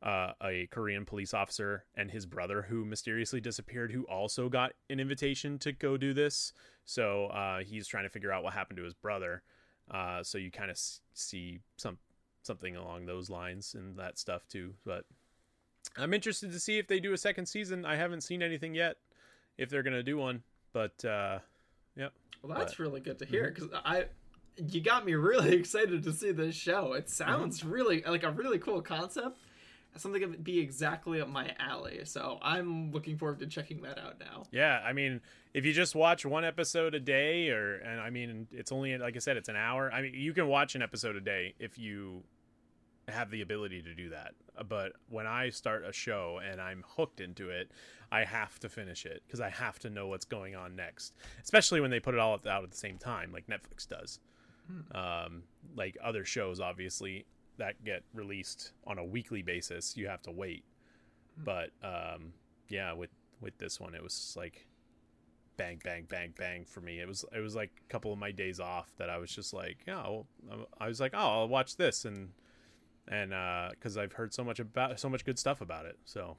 uh, 0.02 0.32
a 0.42 0.68
Korean 0.70 1.04
police 1.04 1.32
officer 1.34 1.84
and 1.94 2.10
his 2.10 2.26
brother 2.26 2.62
who 2.62 2.84
mysteriously 2.84 3.40
disappeared, 3.40 3.92
who 3.92 4.04
also 4.04 4.48
got 4.48 4.72
an 4.90 5.00
invitation 5.00 5.58
to 5.60 5.72
go 5.72 5.96
do 5.96 6.12
this. 6.12 6.52
So 6.84 7.26
uh, 7.26 7.60
he's 7.60 7.86
trying 7.86 8.04
to 8.04 8.10
figure 8.10 8.32
out 8.32 8.44
what 8.44 8.52
happened 8.52 8.76
to 8.78 8.84
his 8.84 8.94
brother. 8.94 9.42
Uh, 9.90 10.22
so 10.22 10.38
you 10.38 10.50
kind 10.50 10.70
of 10.70 10.78
see 11.14 11.60
some 11.76 11.98
something 12.42 12.76
along 12.76 13.06
those 13.06 13.28
lines 13.28 13.74
and 13.74 13.96
that 13.98 14.18
stuff 14.18 14.46
too. 14.48 14.74
But 14.84 15.04
I'm 15.96 16.14
interested 16.14 16.52
to 16.52 16.60
see 16.60 16.78
if 16.78 16.86
they 16.86 17.00
do 17.00 17.12
a 17.12 17.18
second 17.18 17.46
season. 17.46 17.84
I 17.84 17.96
haven't 17.96 18.20
seen 18.20 18.42
anything 18.42 18.74
yet 18.74 18.96
if 19.58 19.70
they're 19.70 19.82
gonna 19.82 20.02
do 20.02 20.18
one, 20.18 20.42
but 20.72 21.04
uh, 21.04 21.38
yeah. 21.96 22.08
Well, 22.42 22.56
that's 22.56 22.74
but, 22.74 22.78
really 22.78 23.00
good 23.00 23.18
to 23.20 23.24
hear 23.24 23.50
because 23.50 23.68
mm-hmm. 23.68 23.88
I 23.88 24.04
you 24.58 24.80
got 24.80 25.04
me 25.04 25.14
really 25.14 25.54
excited 25.54 26.02
to 26.04 26.12
see 26.12 26.32
this 26.32 26.54
show. 26.54 26.92
It 26.92 27.08
sounds 27.08 27.60
mm-hmm. 27.60 27.70
really 27.70 28.02
like 28.06 28.22
a 28.22 28.30
really 28.30 28.58
cool 28.58 28.82
concept 28.82 29.38
something 29.98 30.20
that 30.20 30.30
would 30.30 30.44
be 30.44 30.60
exactly 30.60 31.20
up 31.20 31.28
my 31.28 31.54
alley. 31.58 32.00
So 32.04 32.38
I'm 32.42 32.92
looking 32.92 33.16
forward 33.16 33.38
to 33.40 33.46
checking 33.46 33.82
that 33.82 33.98
out 33.98 34.18
now. 34.20 34.44
Yeah, 34.50 34.80
I 34.84 34.92
mean, 34.92 35.20
if 35.54 35.64
you 35.64 35.72
just 35.72 35.94
watch 35.94 36.24
one 36.24 36.44
episode 36.44 36.94
a 36.94 37.00
day, 37.00 37.50
or 37.50 37.76
and 37.76 38.00
I 38.00 38.10
mean, 38.10 38.48
it's 38.52 38.72
only 38.72 38.96
like 38.98 39.16
I 39.16 39.20
said, 39.20 39.36
it's 39.36 39.48
an 39.48 39.56
hour. 39.56 39.90
I 39.92 40.02
mean, 40.02 40.14
you 40.14 40.32
can 40.32 40.48
watch 40.48 40.74
an 40.74 40.82
episode 40.82 41.16
a 41.16 41.20
day 41.20 41.54
if 41.58 41.78
you 41.78 42.22
have 43.08 43.30
the 43.30 43.40
ability 43.40 43.82
to 43.82 43.94
do 43.94 44.10
that. 44.10 44.34
But 44.68 44.92
when 45.08 45.26
I 45.26 45.50
start 45.50 45.84
a 45.84 45.92
show 45.92 46.40
and 46.44 46.60
I'm 46.60 46.84
hooked 46.96 47.20
into 47.20 47.50
it, 47.50 47.70
I 48.10 48.24
have 48.24 48.58
to 48.60 48.68
finish 48.68 49.06
it 49.06 49.22
because 49.26 49.40
I 49.40 49.48
have 49.48 49.78
to 49.80 49.90
know 49.90 50.08
what's 50.08 50.24
going 50.24 50.56
on 50.56 50.76
next. 50.76 51.14
Especially 51.42 51.80
when 51.80 51.90
they 51.90 52.00
put 52.00 52.14
it 52.14 52.20
all 52.20 52.34
out 52.48 52.64
at 52.64 52.70
the 52.70 52.76
same 52.76 52.98
time, 52.98 53.32
like 53.32 53.46
Netflix 53.46 53.86
does. 53.88 54.18
Hmm. 54.66 54.96
Um, 54.96 55.42
like 55.76 55.96
other 56.02 56.24
shows, 56.24 56.60
obviously, 56.60 57.26
that 57.58 57.84
get 57.84 58.02
released 58.14 58.72
on 58.86 58.98
a 58.98 59.04
weekly 59.04 59.42
basis, 59.42 59.96
you 59.96 60.08
have 60.08 60.22
to 60.22 60.30
wait. 60.30 60.64
Hmm. 61.36 61.44
But 61.44 61.70
um, 61.82 62.32
yeah, 62.68 62.92
with 62.92 63.10
with 63.40 63.56
this 63.58 63.80
one, 63.80 63.94
it 63.94 64.02
was 64.02 64.34
like 64.36 64.66
bang, 65.56 65.80
bang, 65.82 66.04
bang, 66.08 66.34
bang 66.36 66.64
for 66.64 66.80
me. 66.80 67.00
It 67.00 67.08
was 67.08 67.24
it 67.34 67.40
was 67.40 67.54
like 67.54 67.70
a 67.88 67.92
couple 67.92 68.12
of 68.12 68.18
my 68.18 68.30
days 68.30 68.60
off 68.60 68.92
that 68.98 69.10
I 69.10 69.18
was 69.18 69.30
just 69.30 69.52
like, 69.52 69.78
yeah, 69.86 70.02
well, 70.02 70.26
I 70.78 70.88
was 70.88 71.00
like, 71.00 71.12
oh, 71.14 71.18
I'll 71.40 71.48
watch 71.48 71.76
this 71.76 72.04
and 72.04 72.30
and 73.08 73.30
because 73.70 73.96
uh, 73.96 74.02
I've 74.02 74.12
heard 74.12 74.34
so 74.34 74.42
much 74.42 74.58
about 74.58 74.98
so 74.98 75.08
much 75.08 75.24
good 75.24 75.38
stuff 75.38 75.60
about 75.60 75.86
it. 75.86 75.98
So 76.04 76.36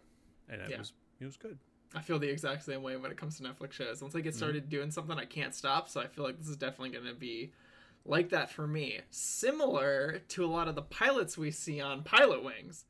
and 0.50 0.62
it 0.62 0.70
yeah. 0.70 0.80
was 0.80 0.94
it 1.20 1.26
was 1.26 1.38
good. 1.38 1.58
I 1.96 2.02
feel 2.02 2.20
the 2.20 2.30
exact 2.30 2.66
same 2.66 2.84
way 2.84 2.98
when 2.98 3.12
it 3.12 3.18
comes 3.18 3.38
to 3.38 3.44
Netflix 3.44 3.74
shows. 3.74 4.02
Once 4.02 4.14
I 4.14 4.20
get 4.20 4.30
mm-hmm. 4.30 4.38
started 4.38 4.64
mm-hmm. 4.64 4.72
doing 4.72 4.92
something, 4.92 5.18
I 5.18 5.26
can't 5.26 5.56
stop. 5.56 5.90
So 5.90 6.02
I 6.02 6.08
feel 6.08 6.26
like 6.26 6.38
this 6.38 6.50
is 6.50 6.58
definitely 6.58 6.90
going 6.90 7.06
to 7.06 7.14
be 7.14 7.54
like 8.06 8.30
that 8.30 8.50
for 8.50 8.68
me. 8.68 9.00
Similar 9.10 10.22
to 10.30 10.46
a 10.46 10.48
lot 10.48 10.68
of 10.68 10.76
the 10.76 10.82
pilots 10.82 11.38
we 11.38 11.52
see 11.52 11.82
on 11.82 12.04
Pilot 12.04 12.44
Wings. 12.44 12.86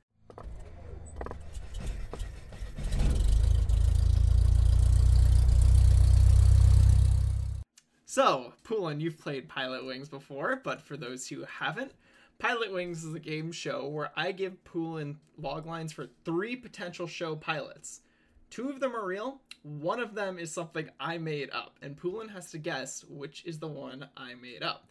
So, 8.05 8.53
Poulin, 8.63 8.99
you've 8.99 9.19
played 9.19 9.47
Pilot 9.47 9.85
Wings 9.85 10.09
before, 10.09 10.59
but 10.63 10.81
for 10.81 10.97
those 10.97 11.27
who 11.27 11.43
haven't, 11.43 11.91
Pilot 12.39 12.73
Wings 12.73 13.03
is 13.03 13.13
a 13.13 13.19
game 13.19 13.51
show 13.51 13.87
where 13.87 14.11
I 14.15 14.31
give 14.31 14.63
Poulin 14.63 15.19
loglines 15.39 15.93
for 15.93 16.07
three 16.25 16.55
potential 16.55 17.05
show 17.05 17.35
pilots. 17.35 18.01
Two 18.49 18.69
of 18.69 18.79
them 18.79 18.95
are 18.95 19.05
real, 19.05 19.41
one 19.61 19.99
of 19.99 20.15
them 20.15 20.39
is 20.39 20.51
something 20.51 20.89
I 20.99 21.17
made 21.17 21.49
up, 21.51 21.77
and 21.81 21.97
Poulin 21.97 22.29
has 22.29 22.49
to 22.51 22.57
guess 22.57 23.03
which 23.09 23.43
is 23.45 23.59
the 23.59 23.67
one 23.67 24.07
I 24.15 24.33
made 24.35 24.63
up. 24.63 24.87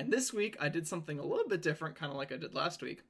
And 0.00 0.10
this 0.10 0.32
week 0.32 0.56
I 0.58 0.70
did 0.70 0.88
something 0.88 1.18
a 1.18 1.22
little 1.22 1.46
bit 1.46 1.60
different, 1.60 1.94
kind 1.94 2.10
of 2.10 2.16
like 2.16 2.32
I 2.32 2.38
did 2.38 2.54
last 2.54 2.80
week. 2.80 3.02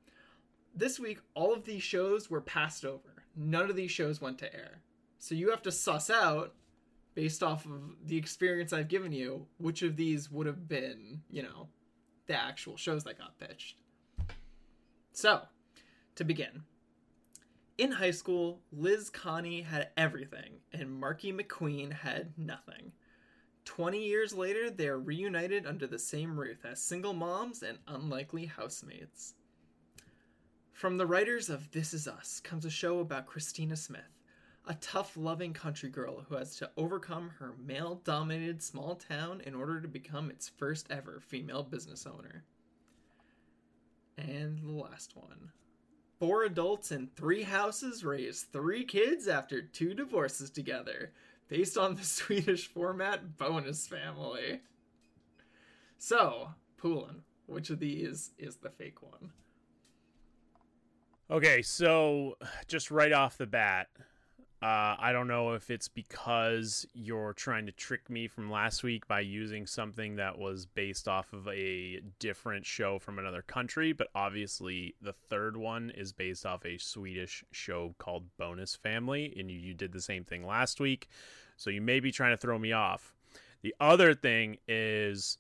This 0.74 0.98
week, 0.98 1.20
all 1.34 1.54
of 1.54 1.64
these 1.64 1.84
shows 1.84 2.28
were 2.28 2.40
passed 2.40 2.84
over. 2.84 3.22
None 3.36 3.70
of 3.70 3.76
these 3.76 3.92
shows 3.92 4.20
went 4.20 4.38
to 4.38 4.52
air. 4.52 4.82
So 5.20 5.36
you 5.36 5.50
have 5.50 5.62
to 5.62 5.70
suss 5.70 6.10
out, 6.10 6.52
based 7.14 7.44
off 7.44 7.64
of 7.64 7.94
the 8.04 8.16
experience 8.16 8.72
I've 8.72 8.88
given 8.88 9.12
you, 9.12 9.46
which 9.58 9.82
of 9.82 9.94
these 9.94 10.32
would 10.32 10.48
have 10.48 10.66
been, 10.66 11.20
you 11.30 11.44
know, 11.44 11.68
the 12.26 12.34
actual 12.34 12.76
shows 12.76 13.04
that 13.04 13.18
got 13.18 13.38
pitched. 13.38 13.76
So, 15.12 15.42
to 16.16 16.24
begin, 16.24 16.64
in 17.78 17.92
high 17.92 18.10
school, 18.10 18.62
Liz 18.72 19.10
Connie 19.10 19.62
had 19.62 19.90
everything, 19.96 20.54
and 20.72 20.92
Marky 20.92 21.32
McQueen 21.32 21.92
had 21.92 22.32
nothing. 22.36 22.90
20 23.64 24.04
years 24.04 24.34
later, 24.34 24.70
they 24.70 24.88
are 24.88 24.98
reunited 24.98 25.66
under 25.66 25.86
the 25.86 25.98
same 25.98 26.38
roof 26.38 26.64
as 26.64 26.82
single 26.82 27.12
moms 27.12 27.62
and 27.62 27.78
unlikely 27.86 28.46
housemates. 28.46 29.34
From 30.72 30.96
the 30.96 31.06
writers 31.06 31.50
of 31.50 31.70
This 31.72 31.92
Is 31.92 32.08
Us 32.08 32.40
comes 32.40 32.64
a 32.64 32.70
show 32.70 33.00
about 33.00 33.26
Christina 33.26 33.76
Smith, 33.76 34.00
a 34.66 34.74
tough, 34.74 35.16
loving 35.16 35.52
country 35.52 35.90
girl 35.90 36.24
who 36.28 36.36
has 36.36 36.56
to 36.56 36.70
overcome 36.76 37.32
her 37.38 37.54
male 37.62 38.00
dominated 38.04 38.62
small 38.62 38.94
town 38.96 39.42
in 39.44 39.54
order 39.54 39.80
to 39.80 39.88
become 39.88 40.30
its 40.30 40.48
first 40.48 40.90
ever 40.90 41.20
female 41.20 41.62
business 41.62 42.06
owner. 42.06 42.44
And 44.16 44.58
the 44.62 44.72
last 44.72 45.14
one. 45.14 45.50
Four 46.18 46.44
adults 46.44 46.92
in 46.92 47.08
three 47.16 47.42
houses 47.42 48.04
raise 48.04 48.42
three 48.42 48.84
kids 48.84 49.28
after 49.28 49.62
two 49.62 49.94
divorces 49.94 50.50
together 50.50 51.12
based 51.50 51.76
on 51.76 51.96
the 51.96 52.04
Swedish 52.04 52.68
format 52.68 53.36
bonus 53.36 53.86
family. 53.86 54.60
So, 55.98 56.54
Poulin, 56.78 57.22
which 57.44 57.68
of 57.68 57.78
these 57.78 58.30
is 58.38 58.56
the 58.56 58.70
fake 58.70 59.02
one? 59.02 59.32
Okay, 61.30 61.60
so 61.60 62.36
just 62.66 62.90
right 62.90 63.12
off 63.12 63.36
the 63.36 63.46
bat, 63.46 63.88
uh, 64.62 64.94
I 64.98 65.12
don't 65.12 65.26
know 65.26 65.52
if 65.54 65.70
it's 65.70 65.88
because 65.88 66.86
you're 66.92 67.32
trying 67.32 67.64
to 67.64 67.72
trick 67.72 68.10
me 68.10 68.28
from 68.28 68.50
last 68.50 68.82
week 68.82 69.08
by 69.08 69.20
using 69.20 69.66
something 69.66 70.16
that 70.16 70.38
was 70.38 70.66
based 70.66 71.08
off 71.08 71.32
of 71.32 71.48
a 71.48 72.02
different 72.18 72.66
show 72.66 72.98
from 72.98 73.18
another 73.18 73.40
country, 73.40 73.94
but 73.94 74.08
obviously 74.14 74.94
the 75.00 75.14
third 75.14 75.56
one 75.56 75.90
is 75.96 76.12
based 76.12 76.44
off 76.44 76.66
a 76.66 76.76
Swedish 76.76 77.42
show 77.52 77.94
called 77.96 78.24
Bonus 78.36 78.76
Family, 78.76 79.34
and 79.38 79.50
you, 79.50 79.58
you 79.58 79.72
did 79.72 79.92
the 79.92 80.00
same 80.02 80.24
thing 80.24 80.46
last 80.46 80.78
week. 80.78 81.08
So 81.56 81.70
you 81.70 81.80
may 81.80 82.00
be 82.00 82.12
trying 82.12 82.32
to 82.32 82.40
throw 82.40 82.58
me 82.58 82.72
off. 82.72 83.14
The 83.62 83.74
other 83.80 84.14
thing 84.14 84.58
is 84.68 85.38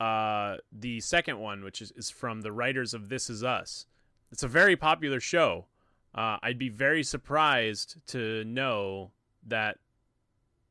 uh, 0.00 0.56
the 0.72 0.98
second 1.00 1.38
one, 1.38 1.62
which 1.62 1.80
is, 1.80 1.92
is 1.92 2.10
from 2.10 2.40
the 2.40 2.50
writers 2.50 2.94
of 2.94 3.08
This 3.08 3.30
Is 3.30 3.44
Us. 3.44 3.86
It's 4.32 4.42
a 4.42 4.48
very 4.48 4.74
popular 4.74 5.20
show 5.20 5.66
uh, 6.14 6.38
I'd 6.42 6.58
be 6.58 6.68
very 6.68 7.02
surprised 7.02 7.96
to 8.08 8.44
know 8.44 9.10
that 9.46 9.78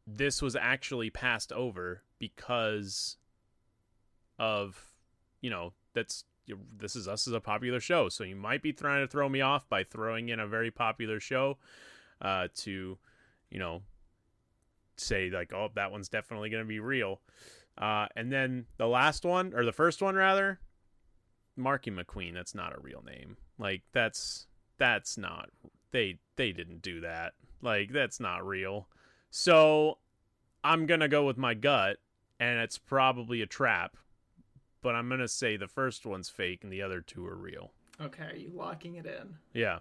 this 0.07 0.41
was 0.41 0.55
actually 0.55 1.09
passed 1.09 1.51
over 1.51 2.03
because 2.19 3.17
of, 4.39 4.93
you 5.41 5.49
know, 5.49 5.73
that's 5.93 6.25
this 6.77 6.95
is 6.95 7.07
us 7.07 7.27
as 7.27 7.33
a 7.33 7.39
popular 7.39 7.79
show. 7.79 8.09
So 8.09 8.23
you 8.23 8.35
might 8.35 8.61
be 8.61 8.73
trying 8.73 9.01
to 9.01 9.07
throw 9.07 9.29
me 9.29 9.41
off 9.41 9.67
by 9.69 9.83
throwing 9.83 10.29
in 10.29 10.39
a 10.39 10.47
very 10.47 10.71
popular 10.71 11.19
show 11.19 11.57
uh, 12.21 12.49
to, 12.55 12.97
you 13.49 13.59
know, 13.59 13.81
say 14.97 15.29
like, 15.29 15.53
oh, 15.53 15.69
that 15.75 15.91
one's 15.91 16.09
definitely 16.09 16.49
going 16.49 16.63
to 16.63 16.67
be 16.67 16.79
real. 16.79 17.21
Uh, 17.77 18.07
and 18.15 18.31
then 18.31 18.65
the 18.77 18.87
last 18.87 19.25
one, 19.25 19.53
or 19.53 19.65
the 19.65 19.71
first 19.71 20.01
one 20.01 20.15
rather, 20.15 20.59
Marky 21.55 21.91
McQueen. 21.91 22.33
That's 22.33 22.55
not 22.55 22.75
a 22.75 22.81
real 22.81 23.03
name. 23.05 23.37
Like 23.57 23.83
that's 23.93 24.47
that's 24.77 25.17
not 25.17 25.49
they 25.91 26.17
they 26.35 26.51
didn't 26.51 26.81
do 26.81 27.01
that. 27.01 27.33
Like 27.61 27.91
that's 27.91 28.19
not 28.19 28.45
real. 28.45 28.87
So 29.29 29.97
I'm 30.63 30.85
going 30.85 30.99
to 31.01 31.07
go 31.07 31.25
with 31.25 31.37
my 31.37 31.53
gut 31.53 31.97
and 32.39 32.59
it's 32.59 32.77
probably 32.77 33.41
a 33.41 33.45
trap. 33.45 33.95
but 34.81 34.95
I'm 34.95 35.07
gonna 35.07 35.27
say 35.29 35.55
the 35.55 35.67
first 35.67 36.05
one's 36.05 36.29
fake 36.29 36.63
and 36.63 36.71
the 36.73 36.81
other 36.81 36.99
two 37.01 37.25
are 37.25 37.35
real. 37.37 37.71
Okay, 38.01 38.23
are 38.25 38.35
you 38.35 38.51
locking 38.53 38.95
it 38.95 39.05
in? 39.05 39.35
Yeah, 39.53 39.79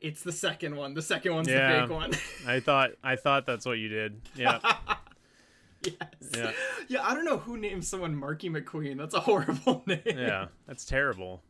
It's 0.00 0.22
the 0.22 0.32
second 0.32 0.74
one. 0.76 0.94
The 0.94 1.02
second 1.02 1.34
one's 1.34 1.48
Yeah. 1.48 1.72
the 1.72 1.80
fake 1.82 1.90
one. 1.90 2.12
I 2.46 2.58
thought 2.60 2.90
I 3.04 3.14
thought 3.16 3.46
that's 3.46 3.64
what 3.66 3.78
you 3.78 3.88
did. 3.88 4.20
Yeah, 4.34 4.58
yes. 5.82 5.94
Yeah. 6.34 6.52
Yeah, 6.88 7.06
I 7.06 7.14
don't 7.14 7.24
know 7.24 7.38
who 7.38 7.56
named 7.56 7.84
someone 7.84 8.16
Marky 8.16 8.50
McQueen. 8.50 8.96
That's 8.98 9.14
a 9.14 9.20
horrible 9.20 9.84
name. 9.86 10.00
yeah, 10.04 10.46
that's 10.66 10.84
terrible. 10.84 11.42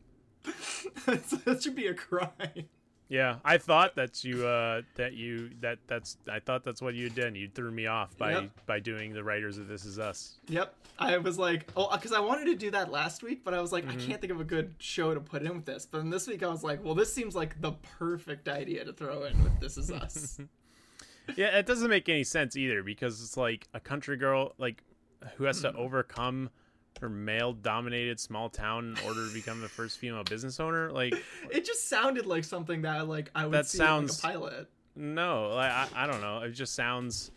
that 1.07 1.61
should 1.63 1.75
be 1.75 1.87
a 1.87 1.95
crime. 1.95 2.69
Yeah, 3.09 3.37
I 3.45 3.59
thought 3.59 3.95
that 3.95 4.25
you 4.25 4.45
uh 4.47 4.83
that 4.97 5.13
you 5.15 5.51
that 5.61 5.79
that's 5.87 6.17
I 6.29 6.41
thought 6.41 6.65
that's 6.65 6.83
what 6.83 6.95
you 6.95 7.09
did. 7.09 7.37
You 7.37 7.49
threw 7.49 7.71
me 7.71 7.87
off 7.87 8.17
by 8.19 8.33
Yep. 8.33 8.51
by 8.67 8.81
doing 8.81 9.13
the 9.13 9.23
writers 9.23 9.59
of 9.59 9.69
This 9.69 9.85
Is 9.85 9.99
Us. 10.01 10.41
Yep. 10.49 10.75
I 10.99 11.19
was 11.19 11.39
like, 11.39 11.71
oh, 11.77 11.89
because 11.95 12.13
I 12.13 12.19
wanted 12.21 12.47
to 12.47 12.57
do 12.57 12.71
that 12.73 12.91
last 12.91 13.23
week, 13.23 13.45
but 13.45 13.55
I 13.55 13.61
was 13.61 13.71
like, 13.71 13.87
Mm-hmm. 13.87 13.99
I 14.01 14.03
can't 14.07 14.21
think 14.21 14.33
of 14.33 14.41
a 14.41 14.45
good 14.45 14.75
show 14.79 15.15
to 15.15 15.21
put 15.21 15.43
in 15.43 15.55
with 15.55 15.67
this. 15.67 15.87
But 15.87 15.99
then 15.99 16.11
this 16.11 16.27
week, 16.27 16.43
I 16.43 16.49
was 16.49 16.65
like, 16.65 16.83
well, 16.85 16.95
this 16.97 17.13
seems 17.13 17.37
like 17.37 17.61
the 17.61 17.73
perfect 17.99 18.49
idea 18.49 18.85
to 18.85 18.93
throw 18.93 19.23
in 19.25 19.41
with 19.45 19.61
This 19.61 19.77
Is 19.79 19.91
Us. 19.91 20.41
Yeah, 21.35 21.59
it 21.59 21.67
doesn't 21.67 21.91
make 21.91 22.09
any 22.09 22.23
sense 22.23 22.57
either 22.57 22.85
because 22.85 23.21
it's 23.21 23.37
like 23.37 23.67
a 23.75 23.81
country 23.81 24.17
girl 24.17 24.55
like 24.59 24.85
who 25.35 25.43
has 25.43 25.61
to 25.63 25.75
overcome 25.75 26.51
her 27.01 27.09
male-dominated 27.09 28.19
small 28.21 28.49
town 28.49 28.97
in 28.99 29.07
order 29.07 29.27
to 29.27 29.33
become 29.35 29.61
the 29.61 29.69
first 29.69 29.99
female 29.99 30.25
business 30.25 30.59
owner. 30.61 30.91
Like, 30.91 31.15
it 31.51 31.65
just 31.65 31.89
sounded 31.89 32.27
like 32.27 32.45
something 32.45 32.83
that 32.83 33.09
like 33.09 33.31
I 33.35 33.45
would 33.45 33.53
That 33.53 33.67
see 33.67 33.79
sounds- 33.79 34.23
in 34.23 34.29
like 34.29 34.37
a 34.37 34.39
pilot. 34.41 34.71
no, 34.97 35.51
like, 35.55 35.71
I 35.71 35.89
I 35.95 36.07
don't 36.07 36.21
know. 36.21 36.41
It 36.41 36.51
just 36.53 36.75
sounds 36.75 37.31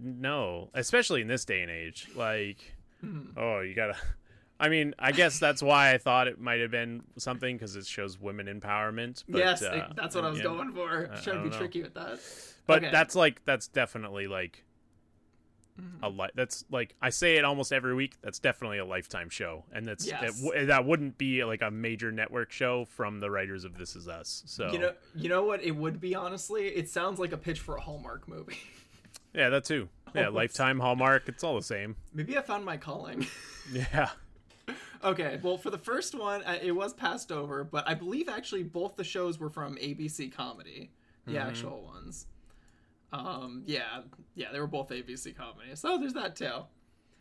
no, 0.00 0.70
especially 0.74 1.20
in 1.20 1.26
this 1.28 1.44
day 1.44 1.62
and 1.62 1.70
age. 1.70 2.08
Like, 2.14 2.58
Hmm. 3.00 3.30
oh, 3.36 3.60
you 3.60 3.74
gotta. 3.74 3.96
I 4.60 4.68
mean, 4.68 4.94
I 4.98 5.10
guess 5.10 5.40
that's 5.40 5.60
why 5.60 5.92
I 5.92 5.98
thought 5.98 6.28
it 6.28 6.40
might 6.40 6.60
have 6.60 6.70
been 6.70 7.02
something 7.18 7.56
because 7.56 7.74
it 7.74 7.84
shows 7.84 8.20
women 8.20 8.46
empowerment. 8.46 9.24
But, 9.28 9.38
yes, 9.38 9.60
uh, 9.62 9.92
that's 9.96 10.14
what 10.14 10.24
I 10.24 10.30
was 10.30 10.38
yeah. 10.38 10.44
going 10.44 10.72
for. 10.72 11.08
Trying 11.20 11.38
to 11.38 11.42
be 11.42 11.48
know. 11.50 11.58
tricky 11.58 11.82
with 11.82 11.94
that. 11.94 12.20
But 12.66 12.78
Okay. 12.84 12.92
that's 12.92 13.16
like 13.16 13.44
that's 13.44 13.66
definitely 13.66 14.28
like 14.28 14.64
Mm-hmm. 15.80 16.04
a 16.04 16.08
li- 16.10 16.30
that's 16.34 16.66
like 16.70 16.94
I 17.00 17.08
say 17.08 17.36
it 17.36 17.44
almost 17.46 17.72
every 17.72 17.94
week. 17.94 18.16
That's 18.20 18.38
definitely 18.38 18.76
a 18.78 18.84
lifetime 18.84 19.30
show, 19.30 19.64
and 19.72 19.86
that's 19.86 20.06
Yes. 20.06 20.22
it 20.38 20.44
w- 20.44 20.66
that 20.66 20.84
wouldn't 20.84 21.16
be 21.16 21.42
like 21.44 21.62
a 21.62 21.70
major 21.70 22.12
network 22.12 22.52
show 22.52 22.84
from 22.84 23.20
the 23.20 23.30
writers 23.30 23.64
of 23.64 23.78
This 23.78 23.96
Is 23.96 24.06
Us. 24.06 24.42
So 24.46 24.70
You 24.70 24.78
know, 24.78 24.92
you 25.14 25.28
know 25.30 25.44
what 25.44 25.62
it 25.64 25.70
would 25.70 25.98
be. 25.98 26.14
Honestly, 26.14 26.66
it 26.68 26.90
sounds 26.90 27.18
like 27.18 27.32
a 27.32 27.38
pitch 27.38 27.60
for 27.60 27.76
a 27.76 27.80
Hallmark 27.80 28.28
movie. 28.28 28.58
yeah, 29.34 29.48
that 29.48 29.64
too. 29.64 29.88
Yeah, 30.14 30.26
Almost. 30.26 30.34
Lifetime, 30.36 30.78
Hallmark, 30.78 31.26
it's 31.28 31.42
all 31.42 31.56
the 31.56 31.62
same. 31.62 31.96
Maybe 32.12 32.36
I 32.36 32.42
found 32.42 32.64
my 32.66 32.76
calling. 32.76 33.26
Yeah, 33.72 34.10
Okay, 35.04 35.40
well, 35.42 35.56
for 35.56 35.70
the 35.70 35.78
first 35.78 36.14
one, 36.14 36.42
it 36.62 36.72
was 36.72 36.92
passed 36.92 37.32
over, 37.32 37.64
but 37.64 37.88
I 37.88 37.94
believe 37.94 38.28
actually 38.28 38.62
both 38.62 38.96
the 38.96 39.04
shows 39.04 39.38
were 39.38 39.50
from 39.50 39.76
ABC 39.76 40.30
Comedy, 40.32 40.90
the 41.26 41.32
Mm-hmm. 41.34 41.48
actual 41.48 41.82
ones. 41.82 42.26
Um, 43.12 43.62
yeah, 43.66 44.00
yeah, 44.34 44.46
they 44.52 44.60
were 44.60 44.66
both 44.66 44.88
ABC 44.90 45.36
Comedy, 45.36 45.70
so 45.74 45.98
there's 45.98 46.14
that 46.14 46.34
too. 46.36 46.50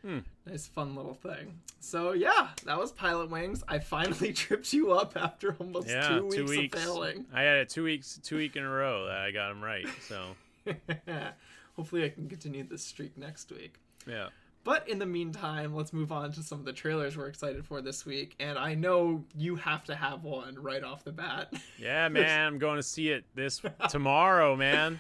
Hmm. 0.02 0.20
Nice, 0.48 0.68
fun 0.68 0.96
little 0.96 1.14
thing. 1.14 1.60
So 1.80 2.14
yeah, 2.14 2.50
that 2.66 2.80
was 2.80 2.92
Pilot 2.92 3.30
Wings. 3.30 3.64
I 3.68 3.80
finally 3.80 4.34
tripped 4.34 4.74
you 4.74 4.94
up 4.94 5.16
after 5.16 5.56
almost 5.60 5.90
yeah, 5.90 6.08
two 6.08 6.24
weeks, 6.26 6.36
two 6.36 6.46
weeks. 6.46 6.78
of 6.78 6.84
failing. 6.84 7.26
I 7.34 7.42
had 7.42 7.58
a 7.58 7.66
two 7.66 7.84
weeks, 7.84 8.20
two 8.24 8.38
week 8.38 8.56
in 8.56 8.64
a 8.64 8.70
row 8.70 9.06
that 9.08 9.18
I 9.18 9.32
got 9.32 9.50
them 9.50 9.62
right. 9.64 9.86
So 10.08 10.36
Hopefully, 11.76 12.04
I 12.04 12.10
can 12.10 12.28
continue 12.28 12.64
this 12.68 12.84
streak 12.84 13.18
next 13.18 13.52
week. 13.52 13.76
yeah, 14.08 14.28
But 14.64 14.88
in 14.90 15.00
the 15.00 15.06
meantime, 15.06 15.74
let's 15.74 15.94
move 15.94 16.12
on 16.12 16.32
to 16.34 16.44
some 16.44 16.60
of 16.60 16.66
the 16.66 16.74
trailers 16.74 17.16
we're 17.18 17.28
excited 17.28 17.66
for 17.66 17.82
this 17.82 18.06
week. 18.06 18.36
And 18.40 18.58
I 18.58 18.74
know 18.76 19.24
you 19.36 19.56
have 19.56 19.84
to 19.86 19.96
have 19.96 20.24
one 20.24 20.56
right 20.62 20.84
off 20.84 21.04
the 21.04 21.12
bat. 21.14 21.54
yeah, 21.80 22.10
man, 22.10 22.48
I'm 22.48 22.60
going 22.60 22.76
to 22.78 22.84
see 22.84 23.10
it 23.10 23.24
this 23.36 23.62
tomorrow, 23.90 24.56
man. 24.56 25.00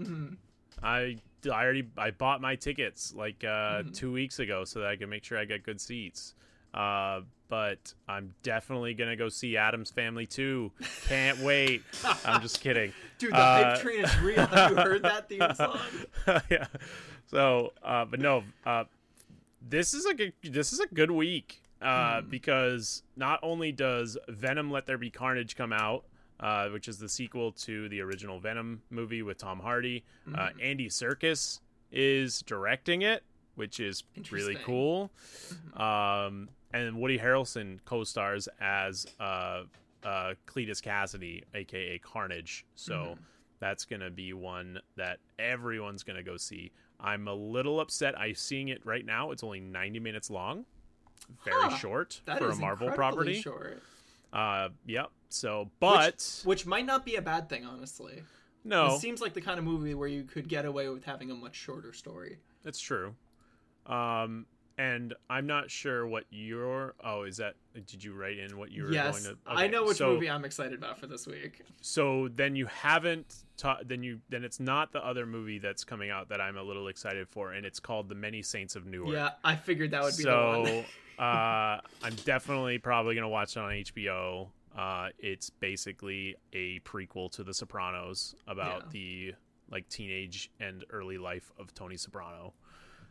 Mm-hmm. 0.00 0.34
I 0.82 1.16
I 1.44 1.64
already 1.64 1.88
I 1.98 2.10
bought 2.10 2.40
my 2.40 2.56
tickets 2.56 3.12
like 3.16 3.44
uh, 3.44 3.48
Mm-hmm. 3.82 3.92
two 3.92 4.12
weeks 4.12 4.38
ago 4.38 4.64
so 4.64 4.80
that 4.80 4.88
I 4.88 4.96
can 4.96 5.08
make 5.08 5.24
sure 5.24 5.38
I 5.38 5.44
get 5.44 5.62
good 5.64 5.80
seats. 5.80 6.34
Uh, 6.74 7.20
but 7.48 7.92
I'm 8.08 8.34
definitely 8.42 8.94
gonna 8.94 9.16
go 9.16 9.28
see 9.28 9.56
Addams 9.58 9.90
Family 9.90 10.24
too. 10.26 10.72
Can't 11.06 11.38
wait. 11.40 11.82
I'm 12.24 12.40
just 12.40 12.60
kidding. 12.60 12.92
Dude, 13.18 13.32
the 13.32 13.36
Uh, 13.36 13.74
hype 13.74 13.82
train 13.82 14.04
is 14.04 14.18
real. 14.20 14.46
Have 14.46 14.70
you 14.70 14.76
heard 14.76 15.02
that 15.02 15.28
theme 15.28 15.42
song? 15.54 15.78
yeah. 16.50 16.66
So, 17.26 17.72
uh, 17.82 18.04
but 18.06 18.20
no, 18.20 18.44
uh, 18.64 18.84
this 19.68 19.92
is 19.94 20.06
a 20.06 20.14
good, 20.14 20.32
this 20.42 20.72
is 20.72 20.80
a 20.80 20.86
good 20.86 21.10
week 21.10 21.60
uh, 21.82 22.22
because 22.22 23.02
not 23.16 23.38
only 23.42 23.70
does 23.72 24.16
Venom: 24.28 24.70
Let 24.70 24.86
There 24.86 24.96
Be 24.98 25.10
Carnage 25.10 25.54
come 25.56 25.72
out, 25.74 26.04
uh, 26.42 26.68
which 26.68 26.88
is 26.88 26.98
the 26.98 27.08
sequel 27.08 27.52
to 27.52 27.88
the 27.88 28.00
original 28.00 28.38
Venom 28.40 28.82
movie 28.90 29.22
with 29.22 29.38
Tom 29.38 29.60
Hardy, 29.60 30.04
uh, 30.34 30.48
Andy 30.60 30.88
Serkis 30.88 31.60
is 31.90 32.42
directing 32.42 33.02
it, 33.02 33.22
which 33.54 33.78
is 33.80 34.02
really 34.30 34.56
cool. 34.64 35.10
Um, 35.76 36.48
and 36.74 36.96
Woody 36.96 37.18
Harrelson 37.18 37.78
co-stars 37.84 38.48
as 38.60 39.06
uh, 39.20 39.62
uh, 40.04 40.34
Cletus 40.46 40.80
Kasady, 40.82 41.42
aka 41.54 41.98
Carnage. 41.98 42.64
So 42.76 43.16
that's 43.60 43.84
gonna 43.84 44.10
be 44.10 44.32
one 44.32 44.80
that 44.96 45.18
everyone's 45.38 46.02
gonna 46.02 46.22
go 46.22 46.36
see. 46.36 46.72
I'm 46.98 47.28
a 47.28 47.34
little 47.34 47.80
upset. 47.80 48.18
I'm 48.18 48.34
seeing 48.34 48.68
it 48.68 48.84
right 48.86 49.04
now. 49.04 49.30
It's 49.32 49.42
only 49.42 49.60
90 49.60 50.00
minutes 50.00 50.30
long, 50.30 50.64
very 51.44 51.60
Huh. 51.62 51.76
short 51.76 52.20
That 52.24 52.38
for 52.38 52.50
a 52.50 52.56
Marvel 52.56 52.90
property. 52.90 53.40
Short. 53.40 53.82
Uh, 54.32 54.68
yep. 54.86 55.10
So, 55.28 55.70
but 55.80 56.42
Which 56.44 56.66
might 56.66 56.86
not 56.86 57.04
be 57.04 57.16
a 57.16 57.22
bad 57.22 57.48
thing, 57.48 57.64
honestly. 57.64 58.22
no, 58.64 58.94
It 58.94 59.00
seems 59.00 59.20
like 59.20 59.34
the 59.34 59.40
kind 59.40 59.58
of 59.58 59.64
movie 59.64 59.94
where 59.94 60.08
you 60.08 60.24
could 60.24 60.48
get 60.48 60.64
away 60.64 60.88
with 60.88 61.04
having 61.04 61.30
a 61.30 61.34
much 61.34 61.56
shorter 61.56 61.92
story. 61.92 62.38
That's 62.62 62.78
true. 62.78 63.14
Um, 63.86 64.46
and 64.78 65.14
I'm 65.28 65.46
not 65.46 65.70
sure 65.70 66.06
what 66.06 66.24
your. 66.30 66.94
Oh, 67.04 67.24
is 67.24 67.36
that? 67.36 67.54
Did 67.86 68.02
you 68.02 68.14
write 68.14 68.38
in 68.38 68.56
what 68.56 68.70
you 68.70 68.84
were 68.84 68.92
yes, 68.92 69.22
going 69.22 69.36
to? 69.36 69.40
I 69.46 69.66
know 69.66 69.84
which 69.84 69.98
so, 69.98 70.14
movie 70.14 70.30
I'm 70.30 70.44
excited 70.44 70.78
about 70.78 70.98
for 70.98 71.06
this 71.06 71.26
week. 71.26 71.62
So 71.80 72.28
then 72.34 72.56
you 72.56 72.66
haven't. 72.66 73.44
Ta- 73.56 73.80
then 73.84 74.02
you. 74.02 74.20
Then 74.30 74.44
it's 74.44 74.60
not 74.60 74.92
the 74.92 75.04
other 75.04 75.26
movie 75.26 75.58
that's 75.58 75.84
coming 75.84 76.10
out 76.10 76.30
that 76.30 76.40
I'm 76.40 76.56
a 76.56 76.62
little 76.62 76.88
excited 76.88 77.28
for, 77.28 77.52
and 77.52 77.66
it's 77.66 77.80
called 77.80 78.08
The 78.08 78.14
Many 78.14 78.42
Saints 78.42 78.74
of 78.74 78.86
Newark. 78.86 79.12
Yeah, 79.12 79.30
I 79.44 79.56
figured 79.56 79.90
that 79.90 80.02
would 80.02 80.16
be 80.16 80.24
the 80.24 80.30
so 80.30 80.60
one. 80.62 80.84
uh, 81.22 81.80
I'm 82.02 82.14
definitely 82.24 82.78
probably 82.78 83.14
gonna 83.14 83.28
watch 83.28 83.56
it 83.56 83.60
on 83.60 83.70
HBO. 83.70 84.48
Uh, 84.76 85.08
it's 85.18 85.50
basically 85.50 86.34
a 86.52 86.80
prequel 86.80 87.30
to 87.32 87.44
The 87.44 87.52
Sopranos 87.54 88.34
about 88.46 88.82
Yeah. 88.84 88.88
the 88.92 89.34
like 89.70 89.88
teenage 89.88 90.50
and 90.60 90.84
early 90.90 91.18
life 91.18 91.52
of 91.58 91.72
Tony 91.74 91.96
Soprano. 91.96 92.52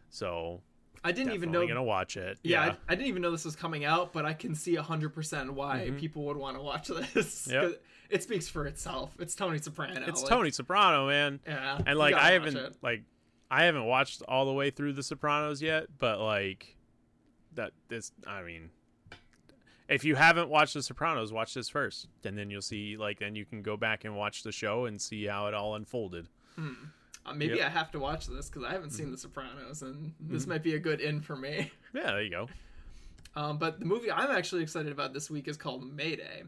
So 0.09 0.61
I 1.03 1.11
didn't 1.11 1.33
even 1.33 1.51
know. 1.51 1.65
gonna 1.67 1.81
watch 1.83 2.17
it. 2.17 2.37
Yeah, 2.43 2.65
Yeah, 2.65 2.71
I, 2.89 2.93
I 2.93 2.95
didn't 2.95 3.07
even 3.07 3.21
know 3.21 3.31
this 3.31 3.45
was 3.45 3.55
coming 3.55 3.85
out, 3.85 4.11
but 4.13 4.25
I 4.25 4.33
can 4.33 4.53
see 4.55 4.75
100% 4.75 5.49
why 5.51 5.91
people 5.97 6.23
would 6.25 6.37
want 6.37 6.57
to 6.57 6.61
watch 6.63 6.87
this. 7.15 7.47
Mm-hmm. 7.47 7.51
Yep. 7.51 7.81
It 8.09 8.23
speaks 8.23 8.49
for 8.49 8.65
itself. 8.67 9.15
It's 9.19 9.33
Tony 9.35 9.57
Soprano. 9.59 10.03
it's 10.05 10.21
like, 10.21 10.29
Tony 10.29 10.51
Soprano, 10.51 11.07
man. 11.07 11.39
Yeah. 11.47 11.79
And 11.85 11.97
like 11.97 12.13
I 12.13 12.31
haven't 12.31 12.57
it. 12.57 12.75
like 12.81 13.03
I 13.49 13.63
haven't 13.63 13.85
watched 13.85 14.21
all 14.27 14.45
the 14.45 14.53
way 14.53 14.69
through 14.69 14.93
The 14.93 15.03
Sopranos 15.03 15.61
yet, 15.61 15.85
but 15.97 16.19
like 16.19 16.75
that 17.55 17.71
this 17.89 18.11
I 18.27 18.41
mean 18.43 18.69
if 19.91 20.05
you 20.05 20.15
haven't 20.15 20.49
watched 20.49 20.73
The 20.73 20.81
Sopranos, 20.81 21.33
watch 21.33 21.53
this 21.53 21.67
first, 21.67 22.07
and 22.23 22.37
then 22.37 22.49
you'll 22.49 22.61
see 22.61 22.95
like 22.97 23.19
then 23.19 23.35
you 23.35 23.45
can 23.45 23.61
go 23.61 23.75
back 23.75 24.05
and 24.05 24.15
watch 24.15 24.43
the 24.43 24.51
show 24.51 24.85
and 24.85 24.99
see 25.01 25.25
how 25.25 25.47
it 25.47 25.53
all 25.53 25.75
unfolded. 25.75 26.27
Uh, 26.57 27.33
maybe 27.33 27.55
Yep. 27.55 27.59
Mm-hmm. 27.59 27.67
I 27.67 27.79
have 27.79 27.91
to 27.91 27.99
watch 27.99 28.27
this 28.27 28.49
because 28.49 28.63
I 28.63 28.71
haven't 28.71 28.91
seen 28.91 29.11
The 29.11 29.17
Sopranos, 29.17 29.81
and 29.81 30.13
this 30.19 30.47
might 30.47 30.63
be 30.63 30.75
a 30.75 30.79
good 30.79 31.01
in 31.01 31.21
for 31.21 31.35
me. 31.35 31.71
Yeah, 31.93 32.03
there 32.03 32.21
you 32.21 32.29
go. 32.29 32.47
Um, 33.35 33.57
but 33.57 33.79
the 33.81 33.85
movie 33.85 34.09
I'm 34.09 34.31
actually 34.31 34.63
excited 34.63 34.93
about 34.93 35.13
this 35.13 35.29
week 35.29 35.49
is 35.49 35.57
called 35.57 35.83
Mayday. 35.83 36.43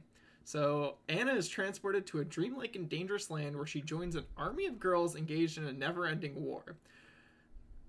So 0.46 0.96
Anna 1.10 1.34
is 1.34 1.50
transported 1.50 2.08
to 2.08 2.20
a 2.20 2.26
dreamlike 2.26 2.78
and 2.78 2.88
dangerous 2.88 3.30
land 3.30 3.58
where 3.58 3.66
she 3.66 3.82
joins 3.82 4.16
an 4.16 4.24
army 4.38 4.68
of 4.68 4.80
girls 4.80 5.18
engaged 5.18 5.58
in 5.58 5.66
a 5.66 5.74
never-ending 5.74 6.42
war. 6.42 6.78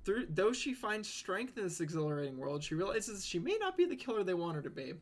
Through, 0.05 0.27
though 0.31 0.53
she 0.53 0.75
finds 0.75 1.09
strength 1.09 1.57
in 1.57 1.65
this 1.65 1.81
exhilarating 1.81 2.37
world, 2.37 2.63
she 2.63 2.75
realizes 2.75 3.25
she 3.25 3.39
may 3.39 3.57
not 3.59 3.77
be 3.77 3.87
the 3.87 3.97
killer 3.97 4.23
they 4.23 4.35
want 4.35 4.57
her 4.57 4.63
to 4.63 4.71
be. 4.71 4.95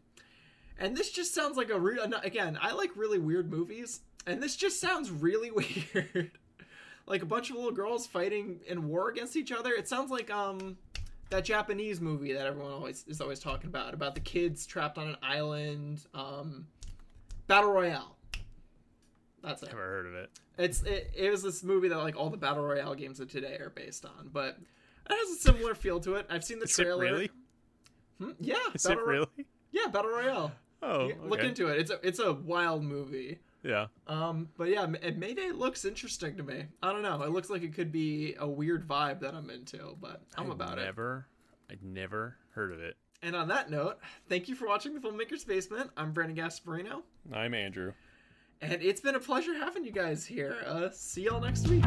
And 0.79 0.97
this 0.97 1.11
just 1.11 1.35
sounds 1.35 1.57
like 1.57 1.71
a 1.71 1.79
real. 1.79 2.05
Again, 2.23 2.59
I 2.61 2.73
like 2.73 2.91
really 2.97 3.19
weird 3.19 3.51
movies, 3.51 4.01
and 4.27 4.43
this 4.43 4.57
just 4.57 4.81
sounds 4.81 5.11
really 5.11 5.51
weird. 5.95 6.31
like 7.07 7.23
a 7.23 7.27
bunch 7.27 7.51
of 7.51 7.57
little 7.57 7.73
girls 7.73 8.07
fighting 8.07 8.61
in 8.67 8.89
war 8.89 9.09
against 9.11 9.37
each 9.37 9.53
other. 9.53 9.73
It 9.73 9.89
sounds 9.89 10.11
like 10.11 10.31
um 10.31 10.77
that 11.31 11.45
Japanese 11.45 12.01
movie 12.01 12.33
that 12.33 12.47
everyone 12.47 12.73
always 12.73 13.05
is 13.09 13.21
always 13.21 13.41
talking 13.41 13.69
about 13.69 13.95
about 13.95 14.15
the 14.15 14.21
kids 14.21 14.67
trapped 14.67 14.99
on 14.99 15.09
an 15.09 15.17
island. 15.23 16.07
Um, 16.15 16.67
Battle 17.47 17.73
Royale. 17.73 18.17
That's 19.43 19.63
it. 19.63 19.71
Never 19.71 19.81
heard 19.81 20.07
of 20.07 20.15
it. 20.15 20.31
It's 20.59 20.83
it, 20.83 21.11
it 21.17 21.31
was 21.31 21.43
this 21.43 21.63
movie 21.65 21.89
that 21.89 21.99
like 21.99 22.17
all 22.17 22.31
the 22.31 22.37
battle 22.37 22.63
royale 22.65 22.95
games 22.95 23.19
of 23.19 23.31
today 23.31 23.57
are 23.57 23.73
based 23.75 24.05
on, 24.05 24.31
but 24.33 24.59
it 25.13 25.29
has 25.29 25.39
a 25.39 25.41
similar 25.41 25.75
feel 25.75 26.01
to 26.01 26.15
it. 26.17 26.27
I've 26.31 26.45
seen 26.45 26.59
the 26.59 26.65
Is 26.65 26.75
trailer. 26.77 27.03
really? 27.05 27.31
Hmm? 28.19 28.31
Yeah, 28.41 28.57
Is 28.75 28.85
Battle 28.85 28.99
it 29.03 29.07
Ro- 29.07 29.13
really? 29.13 29.47
Yeah, 29.71 29.87
Battle 29.89 30.11
Royale. 30.11 30.53
Oh, 30.83 31.09
Yeah, 31.09 31.15
Look 31.25 31.41
into 31.41 31.69
it. 31.69 31.79
It's 31.81 31.91
a 31.91 31.99
it's 32.07 32.19
a 32.19 32.33
wild 32.33 32.83
movie. 32.85 33.39
yeah. 33.63 33.87
Um, 34.07 34.49
but 34.57 34.69
yeah, 34.69 34.87
Mayday 34.87 35.51
looks 35.53 35.85
interesting 35.85 36.37
to 36.37 36.43
me. 36.43 36.65
I 36.83 36.93
don't 36.93 37.03
know. 37.03 37.23
It 37.23 37.31
looks 37.31 37.49
like 37.51 37.63
it 37.63 37.75
could 37.75 37.93
be 37.93 38.35
a 38.39 38.49
weird 38.49 38.87
vibe 38.87 39.21
that 39.21 39.35
I'm 39.35 39.49
into, 39.51 39.97
but 40.01 40.23
I'm 40.37 40.47
I'd 40.47 40.53
about 40.53 40.79
it. 40.79 40.85
never, 40.85 41.27
I'd 41.71 41.83
never 41.83 42.37
heard 42.51 42.73
of 42.73 42.81
it. 42.81 42.97
And 43.23 43.37
on 43.37 43.47
that 43.49 43.71
note, 43.71 43.99
thank 44.29 44.49
you 44.49 44.57
for 44.57 44.67
watching 44.67 44.95
the 44.95 45.01
Filmmaker's 45.01 45.45
Basement. 45.45 45.91
I'm 45.97 46.13
Brandon 46.13 46.37
Gasparino, 46.37 47.03
I'm 47.33 47.55
Andrew. 47.55 47.93
and 48.61 48.83
it's 48.83 49.01
been 49.01 49.15
a 49.15 49.21
pleasure 49.21 49.55
having 49.55 49.85
you 49.85 49.93
guys 49.93 50.27
here. 50.27 50.57
Uh, 50.67 50.89
see 50.93 51.23
y'all 51.23 51.41
next 51.41 51.69
week. 51.69 51.85